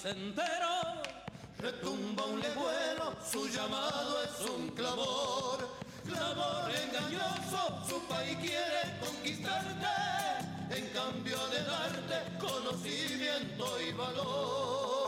Placentero. 0.00 1.02
Retumba 1.58 2.24
un 2.24 2.40
levuelo, 2.40 3.14
su 3.30 3.46
llamado 3.48 4.22
es 4.22 4.50
un 4.50 4.68
clamor. 4.70 5.68
Clamor 6.06 6.70
engañoso, 6.70 7.82
su 7.86 8.00
país 8.08 8.36
quiere 8.38 8.98
conquistarte 9.04 9.86
en 10.70 10.86
cambio 10.88 11.36
de 11.48 11.62
darte 11.64 12.38
conocimiento 12.38 13.80
y 13.80 13.92
valor. 13.92 14.99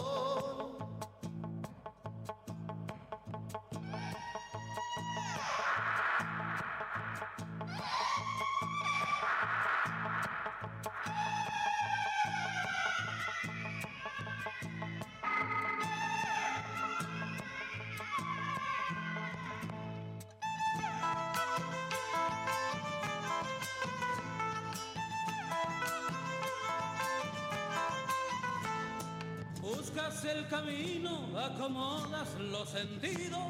Acomodas 31.43 32.29
los 32.39 32.69
sentidos, 32.69 33.41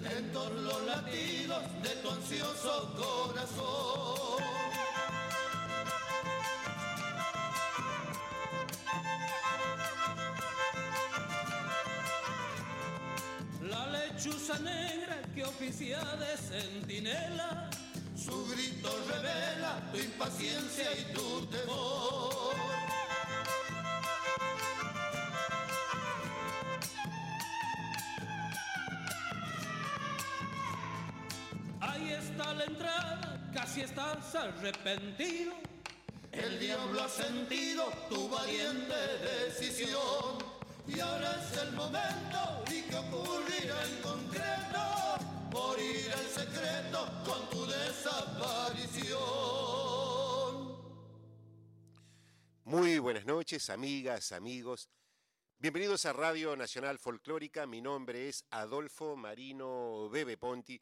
lentos 0.00 0.52
los 0.52 0.86
latidos 0.86 1.62
de 1.82 1.90
tu 1.96 2.10
ansioso 2.10 2.94
corazón. 2.96 4.44
La 13.62 13.86
lechuza 13.88 14.58
negra 14.60 15.20
que 15.34 15.44
oficia 15.44 15.98
de 15.98 16.36
centinela, 16.36 17.70
su 18.16 18.46
grito 18.46 18.90
revela 19.08 19.80
tu 19.92 19.98
impaciencia 19.98 20.88
y 20.92 21.12
tu 21.12 21.46
temor. 21.46 22.35
Está 32.36 32.52
la 32.52 32.64
entrada, 32.64 33.50
casi 33.54 33.80
estás 33.80 34.34
arrepentido. 34.34 35.54
El 36.32 36.60
diablo 36.60 37.02
ha 37.02 37.08
sentido 37.08 37.90
tu 38.10 38.28
valiente 38.28 38.94
decisión. 39.46 40.36
Y 40.86 41.00
ahora 41.00 41.42
es 41.42 41.56
el 41.62 41.72
momento 41.72 42.62
y 42.70 42.82
que 42.82 42.96
ocurrirá 42.96 43.82
en 43.86 44.02
concreto. 44.02 45.16
Morir 45.50 46.12
el 46.12 46.26
secreto 46.28 47.08
con 47.24 47.48
tu 47.48 47.64
desaparición. 47.64 49.16
Muy 52.64 52.98
buenas 52.98 53.24
noches, 53.24 53.70
amigas, 53.70 54.32
amigos. 54.32 54.90
Bienvenidos 55.58 56.04
a 56.04 56.12
Radio 56.12 56.54
Nacional 56.54 56.98
Folclórica. 56.98 57.66
Mi 57.66 57.80
nombre 57.80 58.28
es 58.28 58.44
Adolfo 58.50 59.16
Marino 59.16 60.10
Bebe 60.10 60.36
Ponti 60.36 60.78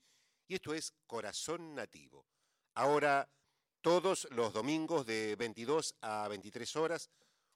y 0.46 0.54
esto 0.54 0.74
es 0.74 0.92
Corazón 1.06 1.74
Nativo. 1.74 2.26
Ahora, 2.74 3.28
todos 3.80 4.26
los 4.30 4.52
domingos 4.52 5.06
de 5.06 5.36
22 5.36 5.96
a 6.00 6.28
23 6.28 6.76
horas, 6.76 7.10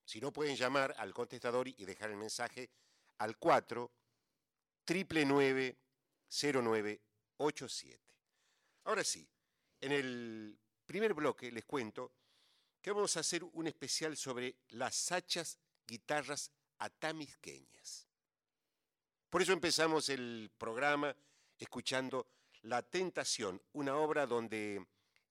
Si 0.04 0.20
no, 0.20 0.34
pueden 0.34 0.56
llamar 0.56 0.96
al 0.98 1.14
contestador 1.14 1.68
y 1.68 1.86
dejar 1.86 2.10
el 2.10 2.18
mensaje 2.18 2.72
al 3.20 3.38
4 3.38 3.92
999 4.88 5.78
0987. 6.32 8.00
Ahora 8.86 9.04
sí, 9.04 9.30
en 9.82 9.92
el 9.92 10.58
primer 10.84 11.14
bloque 11.14 11.52
les 11.52 11.66
cuento 11.66 12.12
que 12.82 12.92
vamos 12.92 13.18
a 13.18 13.20
hacer 13.20 13.44
un 13.44 13.68
especial 13.68 14.18
sobre 14.18 14.56
las 14.70 14.96
sachas 14.96 15.60
guitarras 15.86 16.52
atamisqueñas. 16.80 18.08
Por 19.30 19.44
eso 19.44 19.54
empezamos 19.54 20.10
el 20.10 20.50
programa 20.58 21.16
escuchando 21.60 22.28
La 22.66 22.82
Tentación, 22.82 23.62
una 23.74 23.96
obra 23.96 24.26
donde 24.26 24.84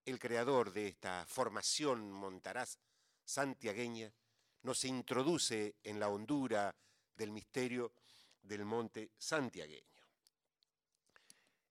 el 0.05 0.21
creador 0.21 0.73
de 0.73 0.87
esta 0.87 1.27
formación 1.27 2.13
montaraz 2.13 2.79
santiagueña 3.25 4.13
nos 4.63 4.85
introduce 4.85 5.75
en 5.83 5.99
la 5.99 6.11
hondura 6.11 6.73
del 7.17 7.33
misterio 7.33 7.93
del 8.41 8.65
monte 8.65 9.11
santiagueño. 9.19 10.07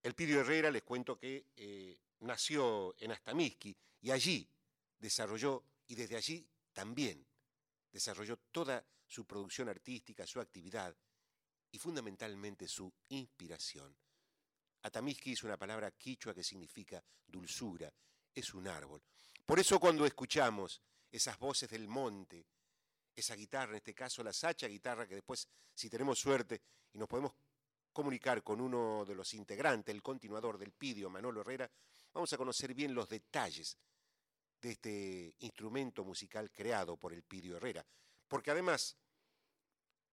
El 0.02 0.14
Pidio 0.14 0.42
Herrera, 0.42 0.70
les 0.70 0.84
cuento 0.84 1.18
que 1.18 1.46
eh, 1.56 1.98
nació 2.20 2.94
en 3.00 3.14
Astamisqui 3.14 3.74
y 4.02 4.12
allí 4.12 4.46
desarrolló, 5.00 5.64
y 5.88 5.96
desde 5.96 6.18
allí 6.18 6.46
también 6.74 7.26
desarrolló 7.90 8.36
toda 8.52 8.86
su 9.08 9.26
producción 9.26 9.70
artística, 9.70 10.28
su 10.28 10.42
actividad 10.42 10.94
y 11.72 11.78
fundamentalmente 11.78 12.68
su 12.68 12.92
inspiración. 13.08 14.03
Atamisqui 14.84 15.34
es 15.34 15.44
una 15.44 15.58
palabra 15.58 15.92
quichua 15.92 16.34
que 16.34 16.44
significa 16.44 17.04
dulzura, 17.26 17.92
es 18.34 18.54
un 18.54 18.68
árbol. 18.68 19.02
Por 19.46 19.60
eso 19.60 19.80
cuando 19.80 20.06
escuchamos 20.06 20.82
esas 21.12 21.38
voces 21.40 21.70
del 21.70 21.88
monte, 21.88 22.46
esa 23.16 23.36
guitarra, 23.36 23.72
en 23.72 23.78
este 23.78 23.94
caso 23.94 24.24
la 24.24 24.34
sacha 24.34 24.68
guitarra, 24.68 25.08
que 25.08 25.16
después, 25.16 25.48
si 25.74 25.90
tenemos 25.90 26.20
suerte 26.20 26.62
y 26.94 26.98
nos 26.98 27.08
podemos 27.08 27.34
comunicar 27.92 28.44
con 28.44 28.60
uno 28.60 29.06
de 29.06 29.16
los 29.16 29.34
integrantes, 29.34 29.94
el 29.94 30.02
continuador 30.02 30.58
del 30.58 30.72
Pidio, 30.72 31.10
Manolo 31.10 31.42
Herrera, 31.42 31.70
vamos 32.12 32.34
a 32.34 32.38
conocer 32.38 32.74
bien 32.74 32.94
los 32.94 33.08
detalles 33.08 33.78
de 34.62 34.72
este 34.72 35.36
instrumento 35.40 36.04
musical 36.04 36.50
creado 36.52 36.98
por 36.98 37.14
el 37.14 37.24
Pidio 37.24 37.58
Herrera. 37.58 37.86
Porque 38.28 38.52
además 38.52 38.98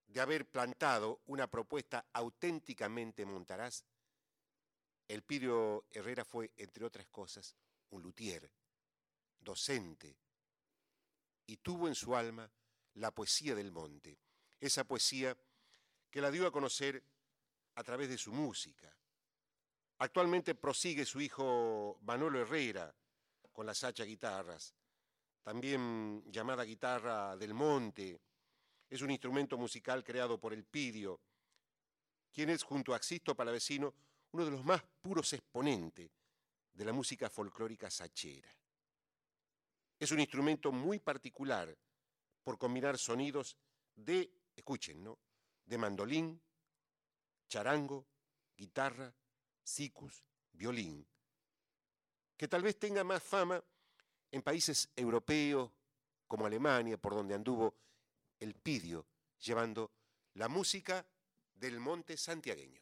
de 0.06 0.20
haber 0.20 0.48
plantado 0.50 1.22
una 1.26 1.46
propuesta 1.46 2.04
auténticamente 2.12 3.24
montaraz, 3.24 3.84
el 5.10 5.22
Pidio 5.22 5.86
Herrera 5.90 6.24
fue, 6.24 6.52
entre 6.56 6.84
otras 6.84 7.08
cosas, 7.08 7.56
un 7.90 8.00
luthier, 8.00 8.48
docente, 9.40 10.16
y 11.46 11.56
tuvo 11.56 11.88
en 11.88 11.96
su 11.96 12.14
alma 12.14 12.48
la 12.94 13.10
poesía 13.10 13.56
del 13.56 13.72
monte, 13.72 14.16
esa 14.60 14.84
poesía 14.84 15.36
que 16.10 16.20
la 16.20 16.30
dio 16.30 16.46
a 16.46 16.52
conocer 16.52 17.02
a 17.74 17.82
través 17.82 18.08
de 18.08 18.18
su 18.18 18.32
música. 18.32 18.96
Actualmente 19.98 20.54
prosigue 20.54 21.04
su 21.04 21.20
hijo 21.20 21.98
Manolo 22.02 22.40
Herrera 22.40 22.94
con 23.50 23.66
las 23.66 23.82
hacha 23.82 24.04
guitarras, 24.04 24.76
también 25.42 26.22
llamada 26.30 26.62
guitarra 26.62 27.36
del 27.36 27.52
monte. 27.52 28.20
Es 28.88 29.02
un 29.02 29.10
instrumento 29.10 29.58
musical 29.58 30.04
creado 30.04 30.38
por 30.38 30.52
el 30.52 30.62
Pidio, 30.62 31.20
quien 32.32 32.50
es 32.50 32.62
junto 32.62 32.94
a 32.94 33.00
Xisto 33.00 33.34
Palavecino 33.34 33.92
uno 34.32 34.44
de 34.44 34.50
los 34.50 34.64
más 34.64 34.82
puros 35.00 35.32
exponentes 35.32 36.10
de 36.72 36.84
la 36.84 36.92
música 36.92 37.28
folclórica 37.28 37.90
sachera. 37.90 38.50
Es 39.98 40.10
un 40.12 40.20
instrumento 40.20 40.72
muy 40.72 40.98
particular 40.98 41.76
por 42.42 42.58
combinar 42.58 42.96
sonidos 42.96 43.56
de, 43.94 44.32
escuchen, 44.56 45.02
¿no? 45.04 45.18
De 45.66 45.76
mandolín, 45.76 46.40
charango, 47.48 48.06
guitarra, 48.56 49.14
sicus, 49.62 50.24
violín, 50.52 51.06
que 52.36 52.48
tal 52.48 52.62
vez 52.62 52.78
tenga 52.78 53.04
más 53.04 53.22
fama 53.22 53.62
en 54.30 54.42
países 54.42 54.88
europeos 54.96 55.70
como 56.26 56.46
Alemania, 56.46 56.96
por 56.96 57.14
donde 57.14 57.34
anduvo 57.34 57.74
el 58.38 58.54
Pidio, 58.54 59.06
llevando 59.40 59.90
la 60.34 60.48
música 60.48 61.04
del 61.54 61.80
monte 61.80 62.16
santiagueño. 62.16 62.80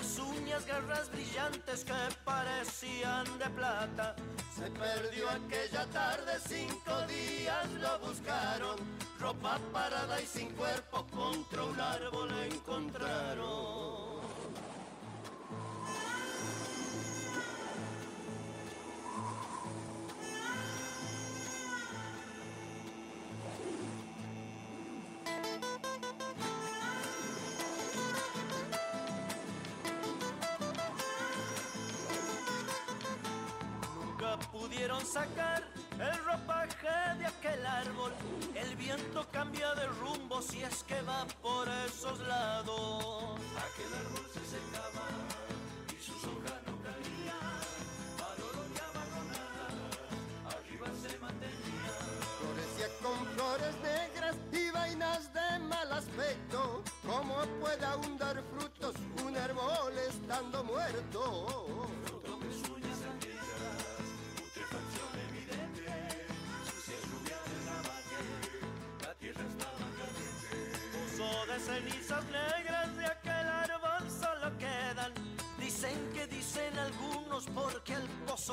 Las 0.00 0.18
uñas 0.18 0.64
garras 0.66 1.10
brillantes 1.12 1.84
que 1.84 1.92
parecían 2.24 3.26
de 3.38 3.50
plata. 3.50 4.16
Se 4.56 4.70
perdió 4.70 5.28
aquella 5.28 5.84
tarde, 5.86 6.32
cinco 6.48 6.92
días 7.06 7.70
lo 7.80 7.98
buscaron, 7.98 8.76
ropa 9.18 9.58
parada 9.72 10.20
y 10.20 10.26
sin 10.26 10.48
cuerpo 10.52 11.06
contra 11.12 11.64
un 11.64 11.78
árbol 11.78 12.30
encontraron. 12.50 13.89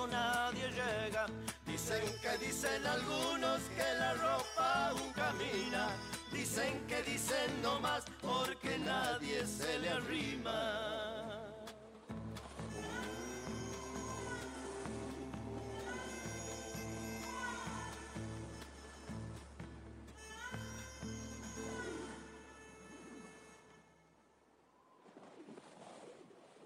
Nadie 0.05 0.69
llega. 0.69 1.25
Dicen 1.65 2.03
que 2.21 2.45
dicen 2.45 2.85
algunos 2.85 3.61
que 3.75 3.93
la 3.97 4.13
ropa 4.13 4.89
aún 4.89 5.11
camina. 5.13 5.89
Dicen 6.31 6.85
que 6.87 7.01
dicen 7.01 7.61
no 7.63 7.79
más 7.79 8.03
porque 8.21 8.77
nadie 8.77 9.45
se 9.47 9.79
le 9.79 9.89
arrima. 9.89 10.97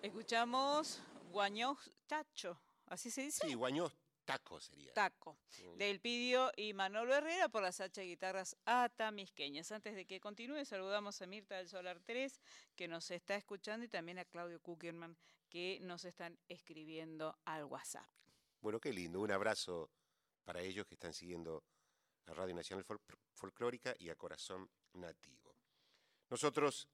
Escuchamos 0.02 1.00
Guañó 1.32 1.78
Tacho, 2.08 2.58
¿así 2.92 3.10
se 3.10 3.24
dice? 3.24 3.48
Sí, 3.48 3.54
Guañó 3.56 3.92
Taco 4.26 4.60
sería. 4.60 4.94
Taco, 4.94 5.38
del 5.78 6.00
Pidio 6.00 6.52
y 6.56 6.74
Manolo 6.74 7.16
Herrera 7.16 7.50
por 7.50 7.64
las 7.64 7.82
H 7.82 8.02
guitarras 8.04 8.56
atamisqueñas. 8.66 9.72
Antes 9.72 9.96
de 9.96 10.06
que 10.06 10.20
continúe, 10.20 10.64
saludamos 10.66 11.22
a 11.22 11.26
Mirta 11.26 11.58
del 11.58 11.70
Solar 11.70 12.00
3, 12.06 12.40
que 12.76 12.88
nos 12.88 13.10
está 13.12 13.36
escuchando, 13.36 13.86
y 13.86 13.90
también 13.90 14.20
a 14.20 14.26
Claudio 14.26 14.62
Kuckerman, 14.62 15.18
que 15.50 15.80
nos 15.82 16.06
están 16.06 16.38
escribiendo 16.48 17.38
al 17.46 17.66
WhatsApp. 17.66 18.08
Bueno, 18.62 18.80
qué 18.80 18.94
lindo. 18.94 19.20
Un 19.20 19.32
abrazo 19.32 19.90
para 20.44 20.62
ellos 20.62 20.86
que 20.86 20.96
están 20.96 21.14
siguiendo 21.14 21.64
a 22.28 22.34
Radio 22.34 22.54
Nacional 22.54 22.86
Folclórica 23.34 23.96
y 23.98 24.10
a 24.10 24.16
Corazón 24.16 24.70
Nativo. 24.94 25.56
Nosotros 26.30 26.88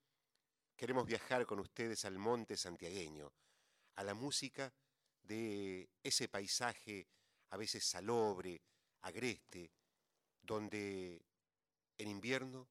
queremos 0.76 1.06
viajar 1.06 1.46
con 1.46 1.60
ustedes 1.60 2.06
al 2.06 2.18
monte 2.18 2.56
santiagueño, 2.56 3.32
a 3.96 4.04
la 4.04 4.14
música 4.14 4.74
de 5.28 5.90
ese 6.02 6.30
paisaje 6.30 7.08
a 7.50 7.58
veces 7.58 7.86
salobre, 7.86 8.62
agreste, 9.02 9.72
donde 10.42 11.22
en 11.98 12.08
invierno 12.08 12.68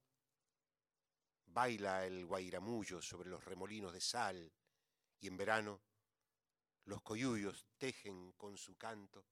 baila 1.45 2.05
el 2.05 2.25
guairamullo 2.25 3.01
sobre 3.01 3.29
los 3.29 3.43
remolinos 3.43 3.93
de 3.93 4.01
sal 4.01 4.51
y 5.19 5.27
en 5.27 5.37
verano 5.37 5.81
los 6.85 7.01
coyuyos 7.01 7.65
tejen 7.77 8.33
con 8.33 8.57
su 8.57 8.75
canto 8.75 9.25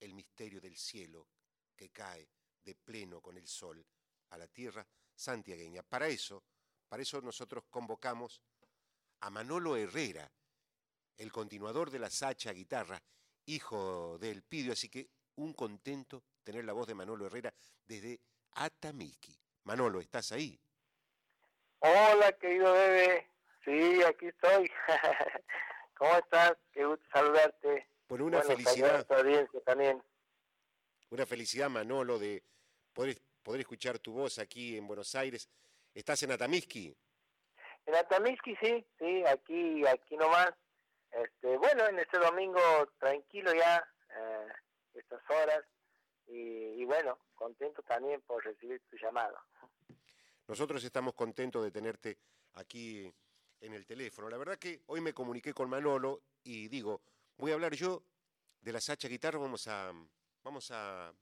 el 0.00 0.14
misterio 0.14 0.60
del 0.60 0.76
cielo 0.76 1.28
que 1.76 1.90
cae 1.90 2.28
de 2.64 2.74
pleno 2.74 3.20
con 3.20 3.36
el 3.36 3.46
sol 3.46 3.84
a 4.30 4.38
la 4.38 4.46
tierra 4.46 4.86
santiagueña. 5.14 5.82
Para 5.82 6.08
eso, 6.08 6.44
para 6.88 7.02
eso 7.02 7.20
nosotros 7.20 7.64
convocamos 7.68 8.42
a 9.20 9.30
Manolo 9.30 9.76
Herrera, 9.76 10.30
el 11.18 11.32
continuador 11.32 11.90
de 11.90 11.98
la 11.98 12.10
Sacha 12.10 12.52
Guitarra, 12.52 13.02
hijo 13.46 14.18
del 14.18 14.42
Pidio, 14.42 14.72
así 14.72 14.88
que 14.88 15.08
un 15.36 15.52
contento 15.52 16.22
tener 16.44 16.64
la 16.64 16.72
voz 16.72 16.86
de 16.86 16.94
Manolo 16.94 17.26
Herrera 17.26 17.52
desde 17.84 18.20
Atamiki. 18.52 19.36
Manolo, 19.64 20.00
¿estás 20.00 20.32
ahí? 20.32 20.58
Hola, 21.80 22.32
querido 22.40 22.72
bebé. 22.72 23.28
Sí, 23.64 24.02
aquí 24.02 24.26
estoy. 24.26 24.70
¿Cómo 25.98 26.16
estás? 26.16 26.56
Qué 26.72 26.84
gusto 26.84 27.04
saludarte. 27.12 27.86
Bueno, 28.08 28.24
una 28.24 28.42
felicidad. 28.42 29.06
también. 29.66 30.02
Una 31.10 31.26
felicidad, 31.26 31.68
Manolo, 31.68 32.18
de 32.18 32.42
poder, 32.92 33.18
poder 33.42 33.60
escuchar 33.60 33.98
tu 33.98 34.12
voz 34.12 34.38
aquí 34.38 34.76
en 34.76 34.86
Buenos 34.86 35.14
Aires. 35.14 35.48
¿Estás 35.94 36.22
en 36.22 36.32
Atamiski? 36.32 36.96
En 37.86 37.94
Atamiski, 37.94 38.56
sí, 38.56 38.86
sí, 38.98 39.24
aquí, 39.26 39.86
aquí 39.86 40.16
nomás. 40.16 40.52
Este, 41.10 41.56
bueno, 41.56 41.86
en 41.86 41.98
este 41.98 42.18
domingo 42.18 42.60
tranquilo 42.98 43.52
ya, 43.54 43.76
eh, 44.10 44.48
estas 44.94 45.22
horas, 45.30 45.64
y, 46.26 46.84
bueno, 46.84 47.18
contento 47.34 47.82
también 47.82 48.20
por 48.22 48.44
recibir 48.44 48.82
tu 48.90 48.96
llamado. 48.98 49.38
Nosotros 50.46 50.84
estamos 50.84 51.14
contentos 51.14 51.64
de 51.64 51.70
tenerte 51.70 52.18
aquí 52.54 53.10
en 53.60 53.72
el 53.72 53.86
teléfono. 53.86 54.28
La 54.28 54.36
verdad 54.36 54.58
que 54.58 54.82
hoy 54.86 55.00
me 55.00 55.14
comuniqué 55.14 55.54
con 55.54 55.70
Manolo 55.70 56.22
y 56.44 56.68
digo, 56.68 57.00
voy 57.36 57.52
a 57.52 57.54
hablar 57.54 57.74
yo 57.74 58.02
de 58.60 58.72
la 58.72 58.80
Sacha 58.80 59.08
Guitarra, 59.08 59.38
vamos 59.38 59.66
a, 59.68 59.92
vamos 60.42 60.70
a 60.70 61.14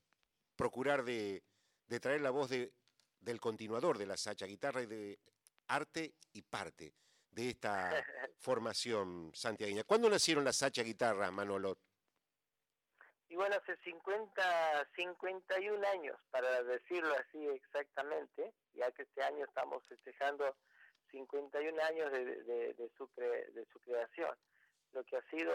procurar 0.57 1.05
de, 1.05 1.43
de 1.87 2.01
traer 2.01 2.21
la 2.21 2.31
voz 2.31 2.51
de, 2.51 2.73
del 3.21 3.41
continuador 3.41 3.99
de 3.99 4.07
la 4.07 4.17
Sacha 4.17 4.47
Guitarra 4.47 4.83
y 4.83 4.87
de 4.87 5.19
arte 5.69 6.15
y 6.33 6.43
parte 6.43 6.95
de 7.37 7.51
esta 7.51 8.03
formación 8.39 9.31
santiagueña. 9.35 9.85
¿Cuándo 9.85 10.09
nacieron 10.09 10.45
las 10.45 10.57
Sacha 10.57 10.83
Guitarra, 10.83 11.31
Manolo? 11.31 11.79
Y 13.29 13.37
bueno, 13.37 13.57
hace 13.57 13.77
50, 13.85 14.89
51 14.97 15.87
años, 15.89 16.17
para 16.31 16.63
decirlo 16.63 17.15
así 17.15 17.47
exactamente, 17.49 18.55
ya 18.73 18.91
que 18.93 19.03
este 19.03 19.23
año 19.23 19.45
estamos 19.45 19.87
festejando 19.87 20.57
51 21.11 21.83
años 21.83 22.11
de, 22.11 22.25
de, 22.73 22.91
su, 22.97 23.09
de 23.17 23.67
su 23.71 23.81
creación. 23.81 24.35
Lo 24.93 25.05
que 25.05 25.17
ha 25.19 25.23
sido 25.31 25.53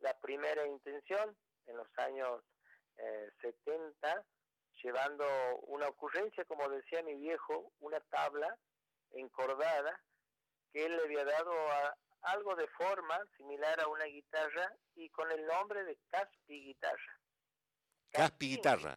la 0.00 0.18
primera 0.18 0.66
intención 0.66 1.36
en 1.66 1.76
los 1.76 1.88
años 1.98 2.42
70, 3.40 4.10
eh, 4.10 4.22
llevando 4.82 5.24
una 5.68 5.86
ocurrencia, 5.86 6.44
como 6.46 6.68
decía 6.68 7.02
mi 7.04 7.14
viejo, 7.14 7.70
una 7.78 8.00
tabla 8.00 8.58
encordada 9.12 10.00
que 10.74 10.84
él 10.84 10.96
le 10.96 11.02
había 11.04 11.24
dado 11.24 11.54
algo 12.22 12.56
de 12.56 12.66
forma 12.68 13.24
similar 13.36 13.80
a 13.80 13.86
una 13.86 14.06
guitarra 14.06 14.76
y 14.96 15.08
con 15.10 15.30
el 15.30 15.46
nombre 15.46 15.84
de 15.84 15.96
Caspi 16.10 16.64
Guitarra. 16.64 17.20
Caspi, 18.10 18.56
Guitarra. 18.56 18.96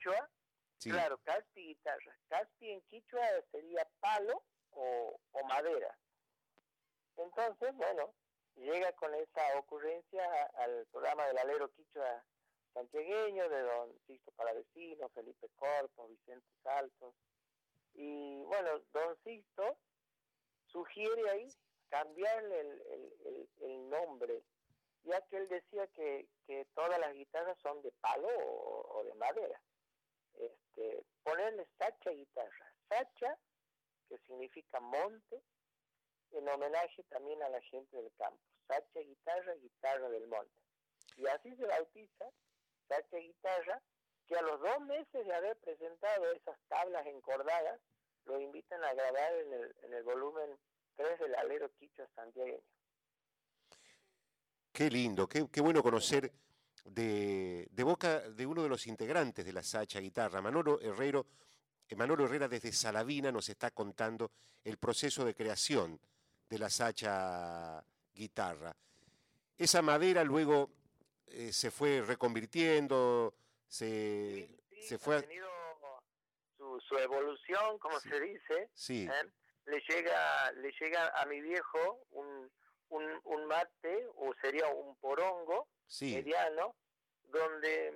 Claro, 0.79 1.19
Caspi 1.19 1.67
Guitarra. 1.67 2.17
Caspi 2.29 2.71
en 2.71 2.81
Quichua 2.89 3.27
sería 3.51 3.87
palo 3.99 4.43
o, 4.71 5.19
madera. 5.47 5.95
Entonces, 7.15 7.75
bueno, 7.75 8.11
llega 8.55 8.91
con 8.93 9.13
esa 9.13 9.59
ocurrencia 9.59 10.23
al 10.55 10.87
programa 10.91 11.27
del 11.27 11.37
alero 11.37 11.69
Quichua 11.73 12.23
santiagueño 12.73 13.49
de 13.49 13.61
don 13.61 13.99
Sisto 14.07 14.31
Palavecino, 14.31 15.09
Felipe 15.09 15.47
Corto, 15.55 16.07
Vicente 16.07 16.47
Saltos. 16.63 17.13
Y 17.93 18.41
bueno, 18.45 18.81
don 18.93 19.15
Sisto 19.23 19.77
sugiere 20.67 21.29
ahí 21.29 21.49
cambiarle 21.89 22.59
el, 22.59 23.49
el, 23.61 23.89
nombre, 23.89 24.43
ya 25.03 25.21
que 25.27 25.37
él 25.37 25.47
decía 25.47 25.87
que, 25.87 26.27
que, 26.45 26.65
todas 26.73 26.99
las 26.99 27.13
guitarras 27.13 27.57
son 27.61 27.81
de 27.81 27.91
palo 28.01 28.27
o, 28.27 29.03
de 29.03 29.13
madera. 29.15 29.61
Este, 30.35 31.03
ponerle 31.23 31.67
Sacha 31.77 32.11
guitarra. 32.11 32.73
Sacha, 32.89 33.37
que 34.09 34.17
significa 34.19 34.79
monte, 34.79 35.41
en 36.31 36.49
homenaje 36.49 37.03
también 37.03 37.41
a 37.43 37.49
la 37.49 37.61
gente 37.61 37.95
del 37.95 38.11
campo. 38.17 38.41
Sacha 38.67 38.99
guitarra, 38.99 39.53
guitarra 39.55 40.09
del 40.09 40.27
monte. 40.27 40.61
Y 41.15 41.25
así 41.27 41.55
se 41.55 41.65
bautiza 41.65 42.31
Sacha 42.87 43.17
guitarra, 43.17 43.81
que 44.27 44.35
a 44.35 44.41
los 44.41 44.59
dos 44.59 44.81
meses 44.81 45.25
de 45.25 45.33
haber 45.33 45.57
presentado 45.57 46.31
esas 46.33 46.59
tablas 46.67 47.05
encordadas, 47.05 47.79
lo 48.25 48.39
invitan 48.41 48.83
a 48.83 48.93
grabar 48.93 49.33
en 49.35 49.53
el, 49.53 49.75
en 49.83 49.93
el 49.93 50.03
volumen 50.03 50.59
tres 50.97 51.19
del 51.19 51.35
alero 51.35 51.71
quichua 51.79 52.05
santiagueño. 52.15 52.59
Qué 54.73 54.89
lindo, 54.89 55.27
qué, 55.27 55.61
bueno 55.61 55.81
conocer 55.81 56.31
de, 56.85 57.67
boca 57.77 58.19
de 58.29 58.45
uno 58.45 58.63
de 58.63 58.69
los 58.69 58.85
integrantes 58.87 59.45
de 59.45 59.53
la 59.53 59.63
Sacha 59.63 59.99
Guitarra, 59.99 60.41
Manolo 60.41 60.79
Herrero. 60.81 61.25
Eh, 61.87 61.95
Manolo 61.95 62.25
Herrera 62.25 62.47
desde 62.47 62.71
Salavina 62.71 63.31
nos 63.31 63.49
está 63.49 63.71
contando 63.71 64.31
el 64.63 64.77
proceso 64.77 65.23
de 65.23 65.33
creación 65.33 65.99
de 66.49 66.59
la 66.59 66.69
Sacha 66.69 67.83
Guitarra. 68.13 68.75
Esa 69.57 69.81
madera 69.81 70.23
luego 70.23 70.69
eh, 71.27 71.51
se 71.51 71.71
fue 71.71 72.01
reconvirtiendo, 72.01 73.33
se, 73.67 74.49
se 74.81 74.97
fue... 74.97 75.17
Ha 75.17 75.21
tenido 75.21 75.47
su, 76.87 76.97
evolución, 76.97 77.79
como 77.79 77.99
se 77.99 78.19
dice. 78.19 78.69
Sí. 78.73 79.07
¿eh? 79.11 79.31
Le 79.67 79.79
llega, 79.87 80.51
le 80.53 80.71
llega 80.79 81.07
a 81.21 81.25
mi 81.25 81.41
viejo 81.41 82.01
un, 82.11 82.51
un, 82.89 83.21
un 83.23 83.45
mate, 83.45 84.07
o 84.15 84.33
sería 84.41 84.67
un 84.67 84.95
porongo 84.97 85.67
mediano, 86.15 86.75
donde 87.23 87.93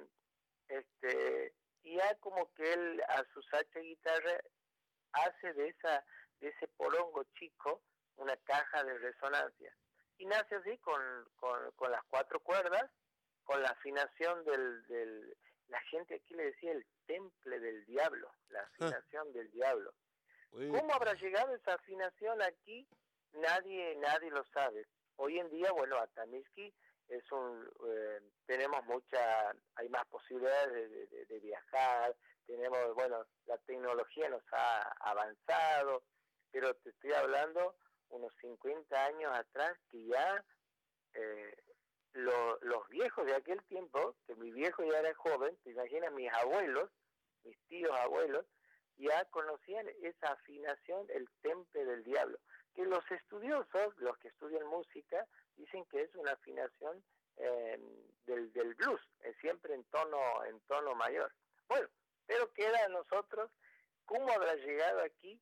este 0.68 1.54
ya 1.84 2.16
como 2.20 2.54
que 2.54 2.74
él 2.74 3.02
a 3.08 3.24
su 3.34 3.42
sacha 3.44 3.80
guitarra 3.80 4.40
hace 5.14 5.54
de 5.54 5.70
esa 5.70 6.06
de 6.40 6.50
ese 6.50 6.68
porongo 6.68 7.24
chico 7.40 7.82
una 8.18 8.36
caja 8.38 8.84
de 8.84 8.98
resonancia. 8.98 9.76
Y 10.18 10.26
nace 10.26 10.56
así 10.56 10.78
con, 10.80 11.02
con, 11.38 11.72
con 11.72 11.92
las 11.92 12.04
cuatro 12.06 12.40
cuerdas, 12.42 12.92
con 13.44 13.62
la 13.62 13.70
afinación 13.70 14.44
del, 14.46 14.86
del, 14.88 15.38
la 15.68 15.82
gente 15.82 16.16
aquí 16.16 16.34
le 16.36 16.46
decía 16.46 16.72
el 16.74 16.86
temple 17.08 17.60
del 17.60 17.86
diablo, 17.86 18.32
la 18.50 18.62
afinación 18.62 19.34
del 19.34 19.50
diablo. 19.52 19.94
¿Cómo 20.52 20.94
habrá 20.94 21.14
llegado 21.14 21.56
esa 21.56 21.76
afinación 21.76 22.42
aquí? 22.42 22.88
Nadie, 23.34 23.96
nadie 23.96 24.30
lo 24.30 24.44
sabe. 24.54 24.86
Hoy 25.16 25.40
en 25.40 25.50
día, 25.50 25.72
bueno, 25.72 25.98
Atamisky 25.98 26.74
es 27.08 27.32
un, 27.32 27.70
eh, 27.88 28.20
tenemos 28.46 28.86
mucha, 28.86 29.54
hay 29.76 29.90
más 29.90 30.06
posibilidades 30.08 30.74
de, 30.74 31.08
de, 31.08 31.26
de, 31.26 31.40
viajar, 31.40 32.16
tenemos, 32.46 32.94
bueno, 32.96 33.26
la 33.46 33.58
tecnología 33.60 34.30
nos 34.30 34.44
ha 34.52 34.82
avanzado, 35.00 36.04
pero 36.52 36.74
te 36.76 36.90
estoy 36.90 37.14
hablando 37.14 37.76
unos 38.10 38.34
50 38.42 39.06
años 39.06 39.32
atrás 39.34 39.78
que 39.90 40.06
ya 40.06 40.44
eh, 41.14 41.56
lo, 42.14 42.60
los 42.62 42.88
viejos 42.90 43.26
de 43.26 43.36
aquel 43.36 43.64
tiempo, 43.64 44.16
que 44.28 44.36
mi 44.36 44.52
viejo 44.52 44.84
ya 44.84 45.00
era 45.00 45.14
joven, 45.16 45.58
te 45.64 45.72
imaginas 45.72 46.12
mis 46.14 46.32
abuelos, 46.34 46.90
mis 47.44 47.58
tíos 47.68 47.92
abuelos, 48.00 48.46
ya 49.02 49.26
conocían 49.26 49.88
esa 50.02 50.32
afinación, 50.32 51.08
el 51.10 51.28
temple 51.42 51.86
del 51.86 52.04
diablo, 52.04 52.38
que 52.76 52.86
los 52.86 53.04
estudiosos, 53.12 53.98
los 53.98 54.18
que 54.20 54.30
estudian 54.30 54.66
música, 54.68 55.26
dicen 55.58 55.86
que 55.86 56.02
es 56.02 56.16
una 56.16 56.32
afinación 56.32 57.04
eh, 57.38 57.80
del, 58.26 58.52
del 58.54 58.76
blues, 58.76 59.02
es 59.22 59.36
siempre 59.38 59.74
en 59.74 59.84
tono, 59.86 60.46
en 60.46 60.60
tono 60.62 60.96
mayor. 60.96 61.34
Bueno, 61.68 61.88
pero 62.28 62.52
queda 62.54 62.86
a 62.86 62.90
nosotros, 62.90 63.52
¿cómo 64.06 64.32
habrá 64.32 64.56
llegado 64.56 65.02
aquí? 65.02 65.40